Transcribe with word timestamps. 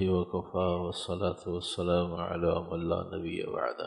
اللہ 0.00 0.12
وقفا 0.12 0.66
وصلاۃ 0.66 1.46
وسلم 1.46 2.14
علام 2.14 2.72
اللہ 2.72 3.16
نبی 3.16 3.42
وعدہ 3.42 3.86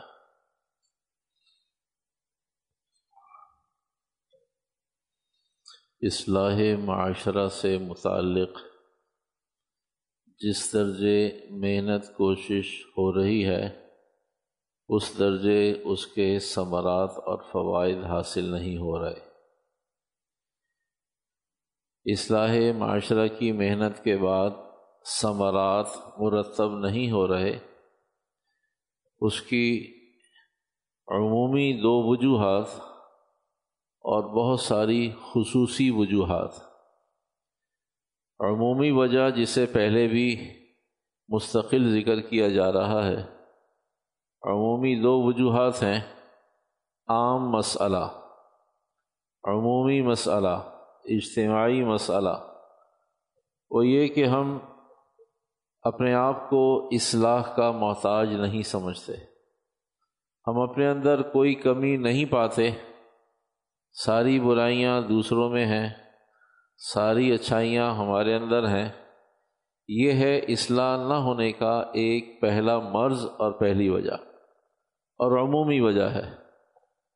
اصلاح 6.02 6.60
معاشرہ 6.84 7.48
سے 7.48 7.78
متعلق 7.78 8.58
جس 10.40 10.72
درجے 10.72 11.40
محنت 11.50 12.16
کوشش 12.16 12.84
ہو 12.86 13.22
رہی 13.22 13.46
ہے، 13.46 13.90
اس 14.88 15.18
درجے 15.18 15.82
اس 15.84 16.06
کے 16.06 16.38
ثمرات 16.38 17.10
اور 17.10 17.38
فوائد 17.52 18.04
حاصل 18.04 18.44
نہیں 18.44 18.76
ہو 18.76 19.04
رہے۔ 19.04 19.34
اصلاح 22.12 22.56
معاشرہ 22.78 23.28
کی 23.28 23.52
محنت 23.52 24.04
کے 24.04 24.16
بعد 24.16 24.50
ثمرات 25.06 25.86
مرتب 26.18 26.78
نہیں 26.78 27.10
ہو 27.10 27.28
رہے، 27.28 27.58
اس 29.20 29.42
کی 29.42 29.94
عمومی 31.08 31.72
دو 31.72 32.10
وجوہات 32.10 32.68
اور 34.04 34.22
بہت 34.24 34.60
ساری 34.60 35.10
خصوصی 35.10 35.90
وجوہات۔ 35.90 36.50
عمومی 38.40 38.90
وجہ 38.90 39.30
جسے 39.30 39.66
پہلے 39.66 40.08
بھی 40.08 40.54
مستقل 41.28 42.00
ذکر 42.00 42.20
کیا 42.20 42.48
جا 42.48 42.72
رہا 42.72 43.06
ہے، 43.06 43.20
عمومی 44.42 45.02
دو 45.02 45.22
وجوہات 45.22 45.82
ہیں۔ 45.82 46.00
عام 47.08 47.50
مسئلہ، 47.50 48.04
عمومی 49.44 50.02
مسئلہ، 50.02 50.56
اجتماعی 51.04 51.84
مسئلہ۔ 51.84 52.54
وہ 53.70 53.86
یہ 53.86 54.08
کہ 54.08 54.24
ہم 54.24 54.58
اپنے 55.84 56.14
آپ 56.14 56.50
کو 56.50 56.88
اصلاح 56.92 57.42
کا 57.42 57.70
محتاج 57.70 58.34
نہیں 58.34 58.62
سمجھتے۔ 58.62 59.12
ہم 60.46 60.58
اپنے 60.58 60.88
اندر 60.88 61.22
کوئی 61.22 61.54
کمی 61.54 61.96
نہیں 61.96 62.24
پاتے۔ 62.24 62.70
ساری 63.92 64.40
برائیاں 64.40 65.00
دوسروں 65.00 65.50
میں 65.50 65.66
ہیں۔ 65.66 65.88
ساری 66.94 67.32
اچھائیاں 67.32 67.94
ہمارے 67.94 68.34
اندر 68.34 68.68
ہیں۔ 68.68 68.88
یہ 69.88 70.12
ہے 70.12 70.38
اصلاح 70.38 71.08
نہ 71.08 71.14
ہونے 71.14 71.52
کا 71.52 71.84
ایک 71.92 72.40
پہلا 72.40 72.78
مرض 72.78 73.26
اور 73.38 73.52
پہلی 73.52 73.88
وجہ۔ 73.88 74.14
اور 75.18 75.38
عمومی 75.38 75.80
وجہ 75.80 76.08
ہے۔ 76.08 76.28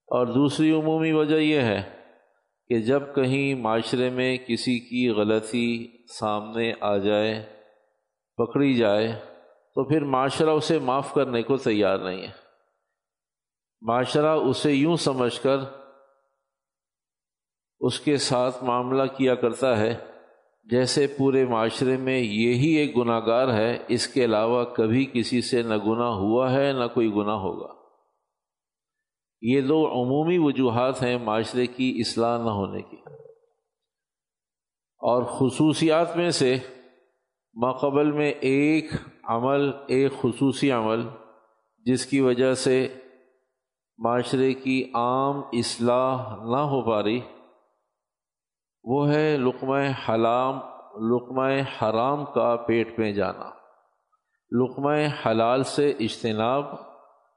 اور 0.07 0.27
دوسری 0.27 0.71
عمومی 0.71 1.13
وجہ 1.13 1.37
یہ 1.37 1.61
ہے 1.61 1.83
کہ 2.69 2.79
جب 2.79 3.03
کہیں 3.15 3.55
معاشرے 3.55 4.11
میں 4.11 4.37
کسی 4.37 4.79
کی 4.79 5.09
غلطی 5.09 5.89
سامنے 6.09 6.73
آ 6.81 6.97
جائے 6.97 7.58
پکڑی 8.39 8.75
جائے 8.75 9.13
تو 9.75 9.85
پھر 9.85 10.05
معاشرہ 10.05 10.51
اسے 10.51 10.79
معاف 10.79 11.15
کرنے 11.15 11.43
کو 11.43 11.57
تیار 11.57 11.99
نہیں 11.99 12.23
ہے۔ 12.23 12.31
معاشرہ 13.81 14.37
اسے 14.37 14.73
یوں 14.73 14.97
سمجھ 14.97 15.41
کر 15.41 15.57
اس 17.81 18.01
کے 18.01 18.17
ساتھ 18.17 18.65
معاملہ 18.65 19.03
کیا 19.17 19.35
کرتا 19.35 19.79
ہے 19.79 19.97
جیسے 20.65 21.07
پورے 21.19 21.47
معاشرے 21.47 21.97
میں 21.97 22.19
یہی 22.19 22.69
ایک 22.69 22.97
گناہ 22.97 23.21
گار 23.27 23.49
ہے۔ 23.49 23.85
اس 23.89 24.07
کے 24.07 24.25
علاوہ 24.25 24.65
کبھی 24.65 25.07
کسی 25.13 25.41
سے 25.41 25.63
نہ 25.63 25.77
گناہ 25.77 26.11
ہوا 26.11 26.53
ہے، 26.53 26.73
نہ 26.73 26.85
کوئی 26.95 27.13
گناہ 27.13 27.37
ہوگا۔ 27.37 27.75
یہ 29.41 29.61
دو 29.61 29.87
عمومی 29.87 30.39
وجوہات 30.39 31.03
ہیں 31.03 31.19
معاشرے 31.19 31.67
کی 31.67 32.03
اصلاح 32.07 32.39
نہ 32.39 32.51
ہونے 32.51 32.83
کی۔ 32.83 32.97
اور 34.99 35.23
خصوصیات 35.23 36.17
میں 36.17 36.31
سے 36.31 36.57
ماقبل 37.61 38.13
میں 38.13 38.31
ایک 38.31 38.91
عمل، 39.25 39.71
ایک 39.87 40.13
خصوصی 40.13 40.71
عمل، 40.71 41.09
جس 41.79 42.07
کی 42.07 42.21
وجہ 42.21 42.55
سے 42.55 42.95
معاشرے 43.99 44.55
کی 44.55 44.91
عام 44.95 45.43
اصلاح 45.53 46.37
نہ 46.37 46.57
ہو 46.57 46.91
پا 46.91 47.03
رہی، 47.03 47.21
وہ 48.85 49.09
ہے 49.09 49.37
لقمہ 49.37 49.79
حلام، 50.09 50.55
لقمہ 51.15 51.49
حرام 51.83 52.25
کا 52.25 52.57
پیٹ 52.57 52.99
میں 52.99 53.13
جانا۔ 53.13 53.51
لقمہ 54.51 54.93
حلال 55.27 55.63
سے 55.63 55.91
اجتناب 55.91 56.65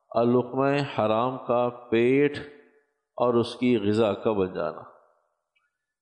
اور 0.09 0.25
لقمہ 0.25 0.99
حرام 0.99 1.37
کا 1.37 1.69
پیٹ 1.69 2.37
اور 3.15 3.33
اس 3.33 3.55
کی 3.55 3.77
غذا 3.77 4.13
کا 4.13 4.31
بن 4.31 4.53
جانا۔ 4.53 4.81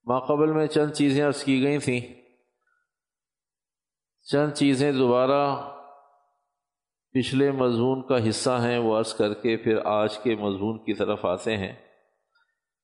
ماقبل 0.06 0.52
میں 0.54 0.68
چند 0.68 0.92
چیزیں 0.92 1.28
عرض 1.28 1.44
کی 1.44 1.64
گئی 1.64 1.78
تھیں۔ 1.78 2.19
چند 4.32 4.54
چیزیں 4.54 4.92
دوبارہ 4.92 5.56
پچھلے 7.12 7.52
مضمون 7.52 8.08
کا 8.08 8.30
حصہ 8.30 8.50
ہیں 8.50 8.78
وہ 8.78 8.98
عرض 8.98 9.14
کر 9.14 9.34
کے 9.34 9.58
پھر 9.58 9.80
آج 9.86 10.18
کے 10.18 10.36
مضمون 10.36 10.84
کی 10.84 10.94
طرف 10.94 11.26
آتے 11.26 11.58
ہیں۔ 11.58 11.74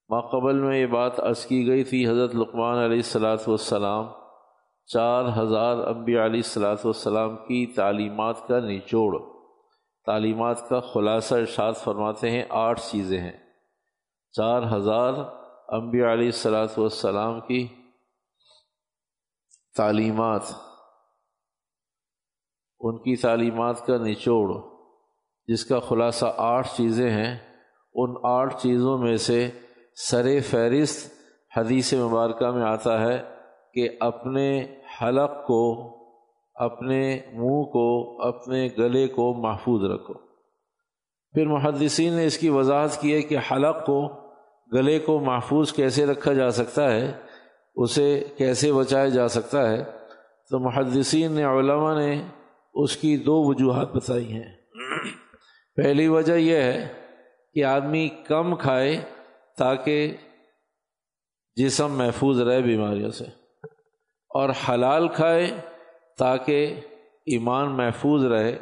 ماقبل 0.10 0.60
میں 0.60 0.78
یہ 0.78 0.86
بات 0.86 1.20
عرض 1.20 1.46
کی 1.46 1.68
گئی 1.68 1.84
تھی، 1.84 2.08
حضرت 2.08 2.36
لقمان 2.36 2.78
علیہ 2.78 2.98
السلاۃ 2.98 3.38
والسلام، 3.48 4.06
چار 4.86 5.26
ہزار 5.38 5.78
انبیاء 5.78 6.26
علیہ 6.26 6.40
السلاۃ 6.40 6.86
والسلام 6.86 7.36
کی 7.36 7.66
تعلیمات 7.66 8.48
کا 8.48 8.60
نچوڑ، 8.60 9.20
تعلیمات 10.06 10.70
کا 10.70 10.80
خلاصہ 10.80 11.36
ارشاد 11.36 11.74
فرماتے 11.74 12.30
ہیں۔ 12.30 12.44
آٹھ 12.50 12.82
چیزیں 12.92 13.20
ہیں۔ 13.20 13.38
چار 14.32 14.64
ہزار 14.78 15.14
انبیاء 15.68 16.14
علیہ 16.14 16.26
السلاۃ 16.26 16.78
والسلام 16.78 17.42
کی 17.42 17.68
تعلیمات۔ 19.76 20.65
ان 22.88 22.98
کی 22.98 23.16
تعلیمات 23.16 23.86
کا 23.86 23.98
نچوڑ، 23.98 24.62
جس 25.48 25.66
کا 25.66 25.80
خلاصہ 25.80 26.26
آٹھ 26.38 26.68
چیزیں 26.78 27.10
ہیں، 27.10 27.38
ان 27.94 28.14
آٹھ 28.24 28.62
چیزوں 28.62 28.98
میں 28.98 29.18
سے 29.18 29.50
سر 29.96 30.26
فہرست 30.50 31.14
حدیث 31.58 31.94
مبارکہ 31.94 32.52
میں 32.52 32.64
آتا 32.64 33.02
ہے 33.02 33.24
کہ 33.74 33.90
اپنے 34.00 34.76
حلق 35.02 35.48
کو، 35.48 35.90
اپنے 36.54 37.20
منہ 37.34 37.64
کو، 37.64 38.22
اپنے 38.22 38.68
گلے 38.78 39.08
کو 39.08 39.34
محفوظ 39.34 39.84
رکھو۔ 39.84 40.14
پھر 41.34 41.48
محدثین 41.48 42.14
نے 42.14 42.26
اس 42.26 42.38
کی 42.38 42.50
وضاحت 42.50 43.02
کی 43.02 43.14
ہے 43.14 43.22
کہ 43.22 43.38
حلق 43.52 43.86
کو، 43.86 44.08
گلے 44.74 45.00
کو 45.00 45.20
محفوظ 45.20 45.74
کیسے 45.74 46.06
رکھا 46.06 46.34
جا 46.34 46.50
سکتا 46.50 46.92
ہے، 46.92 47.12
اسے 47.76 48.24
کیسے 48.38 48.74
بچایا 48.74 49.08
جا 49.08 49.28
سکتا 49.28 49.70
ہے۔ 49.70 49.84
تو 50.50 50.60
محدثین 50.60 51.32
نے، 51.32 51.44
علماء 51.44 51.96
نے 51.96 52.22
اس 52.76 52.96
کی 52.98 53.16
دو 53.18 53.42
وجوہات 53.44 53.94
بتائی 53.94 54.32
ہیں۔ 54.34 54.52
پہلی 55.78 56.08
وجہ 56.08 56.34
یہ 56.34 56.58
ہے 56.58 56.88
کہ 57.56 57.64
آدمی 57.64 58.08
کم 58.28 58.56
کھائے 58.56 58.96
تاکہ 59.58 60.16
جسم 61.58 61.98
محفوظ 61.98 62.42
رہے 62.42 62.62
بیماریوں 62.62 63.12
سے، 63.12 63.26
اور 64.32 64.50
حلال 64.50 65.08
کھائے 65.08 65.48
تاکہ 66.20 66.82
ایمان 67.28 67.78
محفوظ 67.78 68.26
رہے 68.26 68.58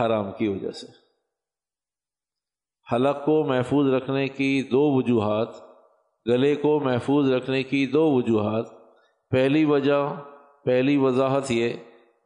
حرام 0.00 0.30
کی 0.32 0.48
وجہ 0.48 0.70
سے۔ 0.70 0.86
حلق 2.86 3.24
کو 3.24 3.42
محفوظ 3.44 3.92
رکھنے 3.94 4.26
کی 4.28 4.62
دو 4.62 4.82
وجوہات، 4.96 5.48
گلے 6.26 6.54
کو 6.56 6.78
محفوظ 6.80 7.30
رکھنے 7.30 7.62
کی 7.62 7.86
دو 7.86 8.10
وجوہات۔ 8.10 8.66
پہلی 9.30 9.64
وجہ، 9.64 10.02
پہلی 10.64 10.96
وضاحت 10.96 11.50
یہ 11.50 11.72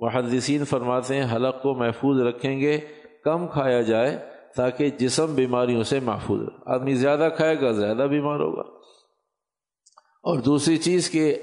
محدثین 0.03 0.65
فرماتے 0.65 1.23
ہیں، 1.23 1.37
حلق 1.37 1.63
کو 1.63 1.75
محفوظ 1.75 2.21
رکھیں 2.21 2.61
گے، 2.61 2.81
کم 3.25 3.49
کھایا 3.49 3.81
جائے 3.81 4.29
تاکہ 4.57 4.91
جسم 4.91 5.35
بیماریوں 5.35 5.83
سے 5.83 6.01
محفوظ 6.01 6.49
آدمی 6.67 6.95
زیادہ 6.95 7.29
کھائے 7.37 7.61
گا، 7.61 7.71
زیادہ 7.71 8.07
بیمار 8.07 8.41
ہوگا۔ 8.41 8.63
اور 10.23 10.39
دوسری 10.39 10.77
چیز 10.77 11.11
کہ 11.11 11.43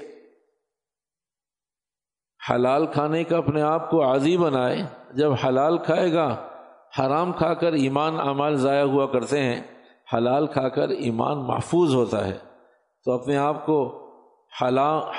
حلال 2.50 2.86
کھانے 2.86 3.24
کا 3.24 3.36
اپنے 3.36 3.62
آپ 3.62 3.90
کو 3.90 4.04
عادی 4.04 4.36
بنائے۔ 4.36 4.82
جب 5.14 5.32
حلال 5.32 5.78
کھائے 5.78 6.12
گا، 6.12 6.48
حرام 6.98 7.32
کھا 7.32 7.54
کر 7.54 7.72
ایمان 7.72 8.20
اعمال 8.20 8.56
ضائع 8.56 8.84
ہوا 8.84 9.06
کرتے 9.06 9.42
ہیں۔ 9.42 9.62
حلال 10.14 10.46
کھا 10.46 10.68
کر 10.68 10.88
ایمان 10.88 11.38
محفوظ 11.38 11.94
ہوتا 11.94 12.26
ہے۔ 12.26 12.38
تو 13.04 13.12
اپنے 13.12 13.36
آپ 13.36 13.66
کو 13.66 13.96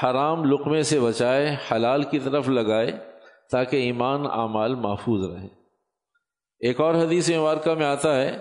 حرام 0.03 0.45
لقمے 0.45 0.83
سے 0.83 0.99
بچائے، 0.99 1.55
حلال 1.71 2.03
کی 2.03 2.19
طرف 2.19 2.49
لگائے۔ 2.49 3.10
تاکہ 3.51 3.77
ایمان 3.77 4.25
اعمال 4.25 4.75
محفوظ 4.75 5.29
رہے۔ 5.29 5.47
ایک 6.59 6.81
اور 6.81 6.95
حدیث 6.95 7.31
مبارکہ 7.31 7.73
میں 7.73 7.85
آتا 7.85 8.21
ہے، 8.21 8.37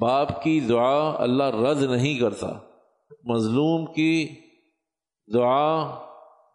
باپ 0.00 0.42
کی 0.42 0.60
دعا 0.60 1.22
اللہ 1.22 1.44
رد 1.44 1.82
نہیں 1.82 2.18
کرتا۔ 2.18 2.48
مظلوم 3.24 3.92
کی 3.92 4.28
دعا 5.34 5.94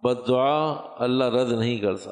بد 0.04 0.28
دعا 0.28 0.76
اللہ 1.00 1.24
رد 1.24 1.52
نہیں 1.52 1.78
کرتا۔ 1.78 2.12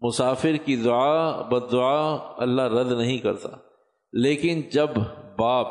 مسافر 0.00 0.56
کی 0.64 0.76
دعا 0.76 1.40
بد 1.40 1.72
دعا 1.72 2.16
اللہ 2.38 2.62
رد 2.62 2.92
نہیں 2.92 3.18
کرتا۔ 3.18 3.48
لیکن 4.12 4.60
جب 4.72 4.88
باپ، 5.38 5.66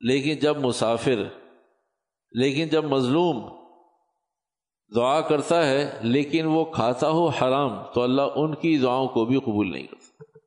لیکن 0.00 0.34
جب 0.34 0.56
مسافر، 0.56 1.24
لیکن 2.30 2.68
جب 2.68 2.84
مظلوم 2.84 3.55
دعا 4.94 5.20
کرتا 5.20 5.66
ہے 5.66 5.98
لیکن 6.02 6.46
وہ 6.46 6.64
کھاتا 6.64 7.10
ہو 7.10 7.26
حرام 7.28 7.82
تو 7.94 8.02
اللہ 8.02 8.22
ان 8.34 8.54
کی 8.54 8.78
دعاؤں 8.78 9.08
کو 9.08 9.24
بھی 9.24 9.38
قبول 9.38 9.70
نہیں 9.72 9.86
کرتا۔ 9.86 10.38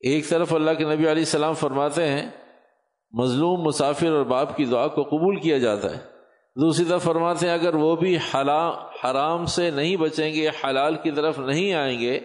ایک 0.00 0.28
طرف 0.28 0.54
اللہ 0.54 0.70
کے 0.70 0.84
نبی 0.84 0.94
علیہ 0.94 1.10
السلام 1.10 1.54
فرماتے 1.54 2.06
ہیں، 2.08 2.30
مظلوم، 3.12 3.60
مسافر 3.60 4.10
اور 4.12 4.24
باپ 4.24 4.56
کی 4.56 4.64
دعا 4.64 4.86
کو 4.88 5.02
قبول 5.02 5.40
کیا 5.40 5.58
جاتا 5.58 5.90
ہے۔ 5.90 6.00
دوسری 6.56 6.84
طرف 6.84 7.02
فرماتے 7.02 7.46
ہیں، 7.46 7.54
اگر 7.54 7.74
وہ 7.74 7.96
بھی 7.96 8.16
حرام 9.04 9.44
سے 9.44 9.70
نہیں 9.70 9.96
بچیں 9.96 10.34
گے، 10.34 10.48
حلال 10.48 10.94
کی 10.94 11.10
طرف 11.10 11.38
نہیں 11.38 11.72
آئیں 11.72 12.00
گے، 12.00 12.20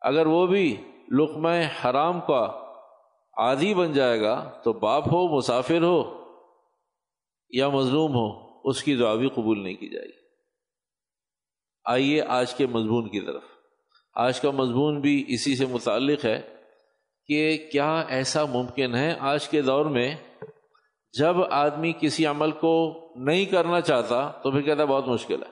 اگر 0.00 0.26
وہ 0.26 0.46
بھی 0.46 0.76
لقمہ 1.10 1.48
حرام 1.84 2.20
کا 2.20 2.42
عادی 3.36 3.74
بن 3.74 3.92
جائے 3.92 4.20
گا 4.20 4.52
تو 4.64 4.72
باپ 4.72 5.08
ہو، 5.12 5.36
مسافر 5.36 5.82
ہو 5.82 6.02
یا 7.50 7.68
مظلوم 7.68 8.12
ہو، 8.14 8.30
اس 8.64 8.82
کی 8.82 8.96
دعا 8.96 9.14
بھی 9.14 9.28
قبول 9.28 9.62
نہیں 9.62 9.74
کی 9.74 9.88
جائے 9.88 10.06
گی۔ 10.06 10.21
آئیے 11.84 12.22
آج 12.22 12.54
کے 12.54 12.66
مضمون 12.66 13.08
کی 13.08 13.20
طرف۔ 13.20 13.42
آج 14.14 14.40
کا 14.40 14.50
مضمون 14.50 15.00
بھی 15.00 15.24
اسی 15.28 15.56
سے 15.56 15.66
متعلق 15.66 16.24
ہے 16.24 16.54
کہ 17.26 17.68
کیا 17.72 18.00
ایسا 18.00 18.44
ممکن 18.44 18.94
ہے 18.94 19.16
آج 19.20 19.48
کے 19.48 19.62
دور 19.62 19.86
میں 19.86 20.14
جب 21.18 21.36
آدمی 21.50 21.92
کسی 22.00 22.26
عمل 22.26 22.50
کو 22.50 23.06
نہیں 23.16 23.44
کرنا 23.44 23.80
چاہتا 23.80 24.30
تو 24.42 24.50
پھر 24.50 24.62
کہتا 24.62 24.84
بہت 24.84 25.08
مشکل 25.08 25.42
ہے۔ 25.42 25.48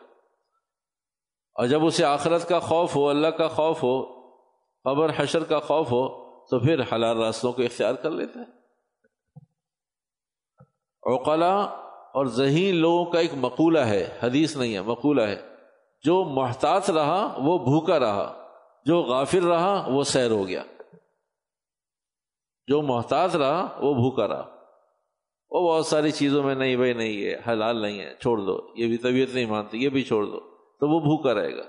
اور 1.54 1.66
جب 1.66 1.84
اسے 1.84 2.04
آخرت 2.04 2.48
کا 2.48 2.58
خوف 2.58 2.96
ہو، 2.96 3.08
اللہ 3.08 3.26
کا 3.26 3.48
خوف 3.48 3.82
ہو، 3.82 4.20
قبر، 4.84 5.10
حشر 5.16 5.44
کا 5.44 5.58
خوف 5.58 5.86
ہو، 5.86 6.08
تو 6.46 6.58
پھر 6.58 6.80
حلال 6.80 7.18
راستوں 7.18 7.52
کو 7.52 7.62
اختیار 7.62 7.94
کر 7.94 8.10
لیتا 8.10 8.40
ہے۔ 8.40 8.44
اوقلا 11.02 11.56
اور 12.14 12.26
ذہین 12.26 12.76
لوگوں 12.76 13.04
کا 13.04 13.20
ایک 13.20 13.30
مقولہ 13.34 13.78
ہے، 13.78 14.18
حدیث 14.22 14.56
نہیں 14.56 14.74
ہے، 14.74 14.80
مقولہ 14.80 15.22
ہے۔ 15.22 15.49
جو 16.02 16.24
محتاط 16.24 16.90
رہا 16.90 17.34
وہ 17.38 17.58
بھوکا 17.58 17.98
رہا، 17.98 18.46
جو 18.84 19.02
غافر 19.02 19.42
رہا 19.42 19.84
وہ 19.88 20.04
سیر 20.04 20.30
ہو 20.30 20.48
گیا۔ 20.48 20.62
جو 22.66 22.82
محتاط 22.82 23.36
رہا 23.36 23.78
وہ 23.80 23.94
بھوکا 23.94 24.28
رہا۔ 24.28 24.56
وہ 25.50 25.72
بہت 25.72 25.86
ساری 25.86 26.10
چیزوں 26.10 26.42
میں 26.42 26.54
نہیں 26.54 26.76
بھائی، 26.76 26.92
نہیں 26.92 27.24
ہے 27.24 27.52
حلال 27.52 27.82
نہیں 27.82 28.00
ہے، 28.00 28.14
چھوڑ 28.20 28.38
دو، 28.38 28.68
یہ 28.74 28.86
بھی 28.86 28.96
طبیعت 28.96 29.34
نہیں 29.34 29.46
مانتی، 29.46 29.84
یہ 29.84 29.88
بھی 29.88 30.02
چھوڑ 30.02 30.24
دو۔ 30.24 30.40
تو 30.80 30.88
وہ 30.88 31.00
بھوکا 31.00 31.34
رہے 31.34 31.56
گا۔ 31.56 31.62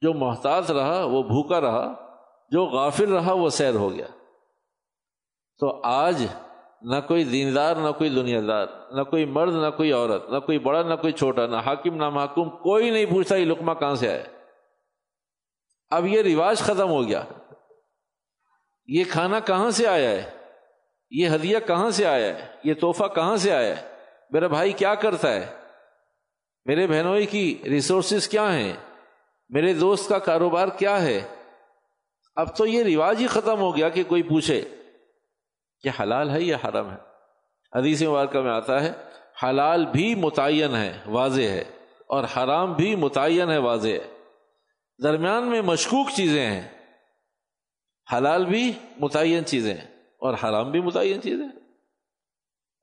جو 0.00 0.14
محتاط 0.14 0.70
رہا 0.70 1.04
وہ 1.04 1.22
بھوکا 1.22 1.60
رہا، 1.60 2.16
جو 2.50 2.66
غافل 2.66 3.12
رہا 3.12 3.32
وہ 3.32 3.48
سیر 3.48 3.74
ہو 3.74 3.92
گیا۔ 3.92 4.06
تو 5.58 5.80
آج 5.84 6.26
نہ 6.82 6.96
کوئی 7.08 7.24
دیندار، 7.24 7.76
نہ 7.76 7.92
کوئی 7.92 8.10
دنیا 8.10 8.40
دار 8.48 8.66
نہ 8.92 9.02
کوئی 9.02 9.24
مرد، 9.24 9.54
نہ 9.54 9.70
کوئی 9.76 9.92
عورت، 9.92 10.30
نہ 10.30 10.38
کوئی 10.38 10.58
بڑا، 10.58 10.82
نہ 10.82 10.94
کوئی 10.94 11.12
چھوٹا، 11.12 11.46
نہ 11.46 11.56
حاکم، 11.56 11.94
نہ 11.94 12.10
محکوم، 12.10 12.50
کوئی 12.50 12.90
نہیں 12.90 13.06
پوچھتا 13.06 13.36
یہ 13.36 13.44
لکما 13.44 13.74
کہاں 13.74 13.94
سے 13.94 14.08
آیا 14.08 14.22
اب 15.90 16.06
یہ 16.06 16.22
رواج 16.22 16.58
ختم 16.58 16.88
ہو 16.88 17.08
گیا۔ 17.08 17.24
یہ 18.86 19.04
کھانا 19.08 19.40
کہاں 19.40 19.70
سے 19.70 19.86
آیا 19.86 20.10
ہے؟ 20.10 20.30
یہ 21.10 21.28
ہدیہ 21.28 21.58
کہاں 21.66 21.90
سے 21.90 22.06
آیا 22.06 22.26
ہے؟ 22.26 22.46
یہ 22.64 22.74
تحفہ 22.74 23.04
کہاں 23.14 23.36
سے 23.36 23.52
آیا 23.52 23.76
ہے؟ 23.76 23.88
میرا 24.30 24.46
بھائی 24.46 24.72
کیا 24.72 24.94
کرتا 24.94 25.32
ہے؟ 25.32 25.46
میرے 26.64 26.86
بہنوئی 26.86 27.26
کی 27.26 27.62
ریسورسز 27.64 28.28
کیا 28.28 28.54
ہیں؟ 28.54 28.72
میرے 29.48 29.72
دوست 29.72 30.08
کا 30.08 30.18
کاروبار 30.18 30.68
کیا 30.68 31.02
ہے؟ 31.02 31.20
اب 32.36 32.56
تو 32.56 32.66
یہ 32.66 32.96
رواج 32.96 33.20
ہی 33.20 33.26
ختم 33.26 33.58
ہو 33.58 33.76
گیا 33.76 33.88
کہ 33.88 34.02
کوئی 34.04 34.22
پوچھے۔ 34.22 34.64
کہ 35.82 35.90
حلال 36.00 36.30
ہے 36.30 36.42
یا 36.42 36.56
حرم 36.64 36.90
ہے؟ 36.90 36.96
حدیث 37.74 38.02
مبارکہ 38.02 38.40
میں 38.40 38.50
آتا 38.50 38.82
ہے، 38.82 38.92
حلال 39.42 39.86
بھی 39.86 40.14
متعین 40.14 40.74
ہے، 40.74 40.92
واضح 41.06 41.48
ہے، 41.48 41.64
اور 42.06 42.24
حرام 42.24 42.72
بھی 42.72 42.94
متعین 42.96 43.50
ہے، 43.50 43.58
واضح 43.58 43.88
ہے۔ 43.88 44.06
درمیان 44.98 45.48
میں 45.50 45.60
مشکوک 45.62 46.10
چیزیں 46.16 46.46
ہیں۔ 46.50 46.68
حلال 48.06 48.44
بھی 48.44 48.72
متعین 48.98 49.44
چیزیں 49.44 49.74
ہیں، 49.74 49.86
اور 50.20 50.34
حرام 50.34 50.70
بھی 50.70 50.80
متعین 50.80 51.22
چیزیں 51.22 51.48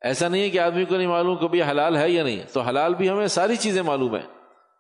ایسا 0.01 0.27
نہیں 0.27 0.41
ہے 0.41 0.50
کہ 0.50 0.59
آدمی 0.59 0.85
کو 0.85 0.97
نہیں 0.97 1.07
معلوم 1.07 1.38
کبھی 1.38 1.61
حلال 1.63 1.97
ہے 1.97 2.09
یا 2.09 2.23
نہیں۔ 2.23 2.43
تو 2.53 2.61
حلال 2.61 2.95
بھی 2.95 3.09
ہمیں 3.09 3.27
ساری 3.27 3.55
چیزیں 3.55 3.81
معلوم 3.81 4.15
ہیں، 4.15 4.27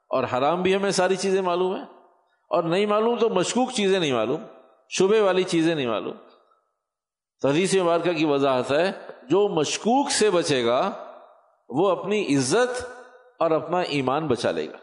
اور 0.09 0.23
حرام 0.23 0.61
بھی 0.61 0.75
ہمیں 0.75 0.91
ساری 0.91 1.15
چیزیں 1.15 1.41
معلوم 1.41 1.75
ہیں۔ 1.75 1.85
اور 2.51 2.63
نہیں 2.63 2.85
معلوم 2.85 3.17
تو 3.17 3.29
مشکوک 3.29 3.71
چیزیں 3.71 3.99
نہیں 3.99 4.13
معلوم، 4.13 4.43
شبے 4.89 5.21
والی 5.21 5.43
چیزیں 5.43 5.75
نہیں 5.75 5.87
معلوم۔ 5.87 6.15
حدیث 7.43 7.75
مبارکہ 7.75 8.13
کی 8.13 8.25
وضاحت 8.25 8.71
ہے، 8.71 8.91
جو 9.23 9.47
مشکوک 9.47 10.11
سے 10.11 10.29
بچے 10.29 10.65
گا، 10.65 11.03
وہ 11.69 11.89
اپنی 11.89 12.35
عزت 12.35 12.85
اور 13.39 13.51
اپنا 13.51 13.79
ایمان 13.79 14.27
بچا 14.27 14.51
لے 14.51 14.67
گا۔ 14.69 14.77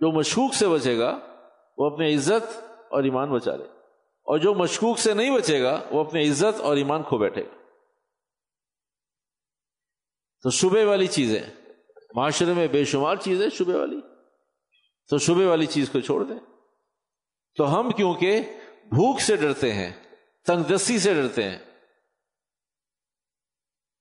جو 0.00 0.12
مشکوک 0.12 0.54
سے 0.54 0.68
بچے 0.68 0.98
گا، 0.98 1.18
وہ 1.78 1.86
اپنی 1.86 2.14
عزت 2.14 2.60
اور 2.90 3.04
ایمان 3.04 3.32
بچا 3.32 3.56
لے۔ 3.56 3.64
گا 3.64 3.72
اور 4.24 4.38
جو 4.38 4.54
مشکوک 4.54 4.98
سے 4.98 5.14
نہیں 5.14 5.36
بچے 5.36 5.62
گا، 5.62 5.80
وہ 5.90 6.00
اپنی 6.00 6.30
عزت 6.30 6.60
اور 6.60 6.76
ایمان 6.76 7.02
کھو 7.02 7.18
بیٹھے 7.18 7.42
گا۔ 7.42 7.56
تو 10.42 10.50
شبے 10.50 10.84
والی 10.84 11.06
چیزیں، 11.06 11.42
معاشرے 12.14 12.52
میں 12.52 12.68
بے 12.68 12.84
شمار 12.84 13.16
چیزیں 13.16 13.48
شبے 13.48 13.74
والی۔ 13.74 14.00
تو 15.10 15.18
شبے 15.18 15.46
والی 15.46 15.66
چیز 15.66 15.90
کو 15.90 16.00
چھوڑ 16.00 16.24
دیں۔ 16.24 16.38
تو 17.56 17.80
ہم 17.80 17.90
کیونکہ 17.90 18.40
بھوک 18.84 19.20
سے 19.20 19.36
ڈرتے 19.36 19.72
ہیں 19.72 20.07
تنگ 20.48 20.62
دستی 20.62 20.98
سے 20.98 21.14
ڈرتے 21.14 21.50
ہیں۔ 21.50 21.58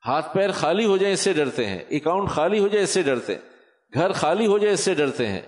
ہاتھ 0.06 0.34
پیر 0.34 0.52
خالی 0.52 0.86
ہو 0.86 0.98
جائے 0.98 1.14
اس 1.14 1.20
سے 1.20 1.34
ڈرتے 1.34 1.66
ہیں۔ 1.66 1.80
اکاؤنٹ 1.90 2.30
خالی 2.30 2.60
ہو 2.60 2.68
جائے 2.68 2.84
اس 2.84 2.90
سے 2.90 3.02
ڈرتے 3.02 3.36
ہیں۔ 3.36 3.42
گھر 3.94 4.12
خالی 4.12 4.48
ہو 4.48 4.58
جائے 4.58 4.74
اس 4.74 4.80
سے 4.80 4.94
ڈرتے 4.94 5.28
ہیں۔ 5.28 5.42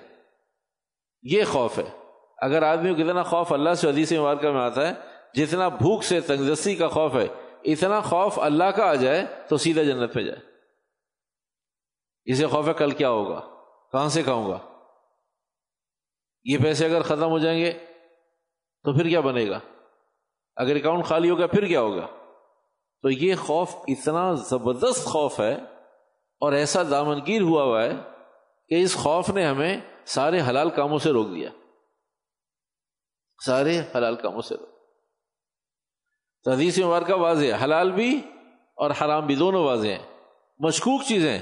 یہ 1.22 1.44
خوف 1.44 1.80
ہے۔ 1.80 1.98
اگر 2.38 2.64
آدمی 2.64 2.94
کو 2.94 3.02
اتنا 3.02 3.24
خوف 3.24 3.54
اللہ 3.54 3.74
سے 3.74 3.90
حدیث 3.90 4.14
مبارکہ 4.14 4.52
میں 4.52 4.62
آتا 4.62 4.88
ہے، 4.88 4.94
جتنا 5.34 5.68
بھوک 5.68 6.04
سے 6.04 6.20
تنگدستی 6.20 6.76
کا 6.76 6.88
خوف 6.88 7.16
ہے، 7.16 7.28
اتنا 7.64 8.02
خوف 8.02 8.40
اللہ 8.40 8.64
کا 8.64 8.90
آ 8.90 8.94
جائے 8.94 9.26
تو 9.50 9.58
سیدھا 9.58 9.84
جنت 9.84 10.14
پہ 10.14 10.20
جائے۔ 10.22 10.40
اسے 12.26 12.48
خوف 12.48 12.68
ہے 12.68 12.74
کل 12.74 12.92
کیا 12.92 13.10
ہوگا؟ 13.10 13.40
کہاں 13.92 14.10
سے 14.10 14.24
کھاؤں 14.24 14.52
گا؟ 14.52 14.60
یہ 16.44 16.58
پیسے 16.64 16.86
اگر 16.86 17.02
ختم 17.02 17.30
ہو 17.30 17.40
جائیں 17.40 17.60
گے 17.60 17.72
تو 18.84 18.98
پھر 18.98 19.10
کیا 19.10 19.20
بنے 19.20 19.50
گا؟ 19.50 19.60
اگر 20.60 20.76
اکاؤنٹ 20.76 21.06
خالی 21.06 21.30
ہوگا 21.30 21.48
پھر 21.48 21.66
کیا 21.66 21.82
ہوگا؟ 21.82 22.08
تو 23.02 23.10
یہ 23.10 23.36
خوف 23.36 23.76
اتنا 23.88 24.34
زبردست 24.34 25.06
خوف 25.06 25.40
ہے 25.40 25.54
اور 26.40 26.54
ایسا 26.54 26.84
دامنگیر 26.92 27.42
ہوا 27.42 27.64
ہوا 27.64 27.84
ہے 27.84 27.94
کہ 28.68 28.84
اس 28.84 28.96
خوف 28.96 29.30
نے 29.30 29.46
ہمیں 29.46 29.78
سارے 30.06 30.42
حلال 30.42 30.70
کاموں 30.70 30.98
سے 30.98 31.12
روک 31.12 31.28
دیا۔ 31.28 31.50
سارے 33.46 33.82
حلال 33.96 34.16
کاموں 34.16 34.42
سے 34.42 34.56
روک۔ 34.56 34.70
تو 36.44 36.52
حدیث 36.52 36.80
مبارکہ 36.80 37.14
واضح 37.14 37.46
ہے۔ 37.46 37.64
حلال 37.64 37.92
بھی 37.92 38.22
اور 38.76 38.92
حرام 38.92 39.26
بھی 39.26 39.36
دونوں 39.36 39.64
واضح 39.64 39.88
ہیں۔ 39.88 40.18
مشکوک 40.60 41.02
چیزیں۔ 41.08 41.40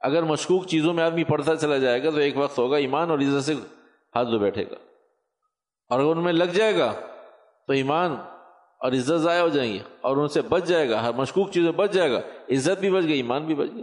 اگر 0.00 0.22
مشکوک 0.22 0.66
چیزوں 0.66 0.94
میں 0.94 1.04
آدمی 1.04 1.24
پڑھتا 1.24 1.56
چلا 1.56 1.78
جائے 1.78 2.04
گا 2.04 2.10
تو 2.10 2.16
ایک 2.16 2.36
وقت 2.36 2.58
ہوگا 2.58 2.76
ایمان 2.76 3.10
اور 3.10 3.18
عزت 3.18 3.44
سے 3.44 3.54
ہاتھ 4.16 4.28
دھو 4.28 4.38
بیٹھے 4.38 4.64
گا۔ 4.64 4.76
اور 5.88 6.00
اگر 6.00 6.08
ان 6.08 6.24
میں 6.24 6.32
لگ 6.32 6.44
جائے 6.44 6.78
گا 6.78 6.92
تو 7.66 7.72
ایمان 7.72 8.16
اور 8.82 8.92
عزت 8.92 9.20
ضائع 9.20 9.40
ہو 9.40 9.48
جائیں 9.48 9.72
گی 9.72 9.78
اور 10.00 10.16
ان 10.16 10.28
سے 10.28 10.42
بچ 10.42 10.64
جائے 10.64 10.90
گا، 10.90 11.02
ہر 11.02 11.12
مشکوک 11.12 11.50
چیزیں 11.50 11.72
بچ 11.72 11.92
جائے 11.92 12.12
گا۔ 12.12 12.18
عزت 12.50 12.80
بھی 12.80 12.90
بچ 12.90 13.02
گئی، 13.02 13.12
ایمان 13.12 13.46
بھی 13.46 13.54
بچ 13.54 13.68
گیا۔ 13.74 13.82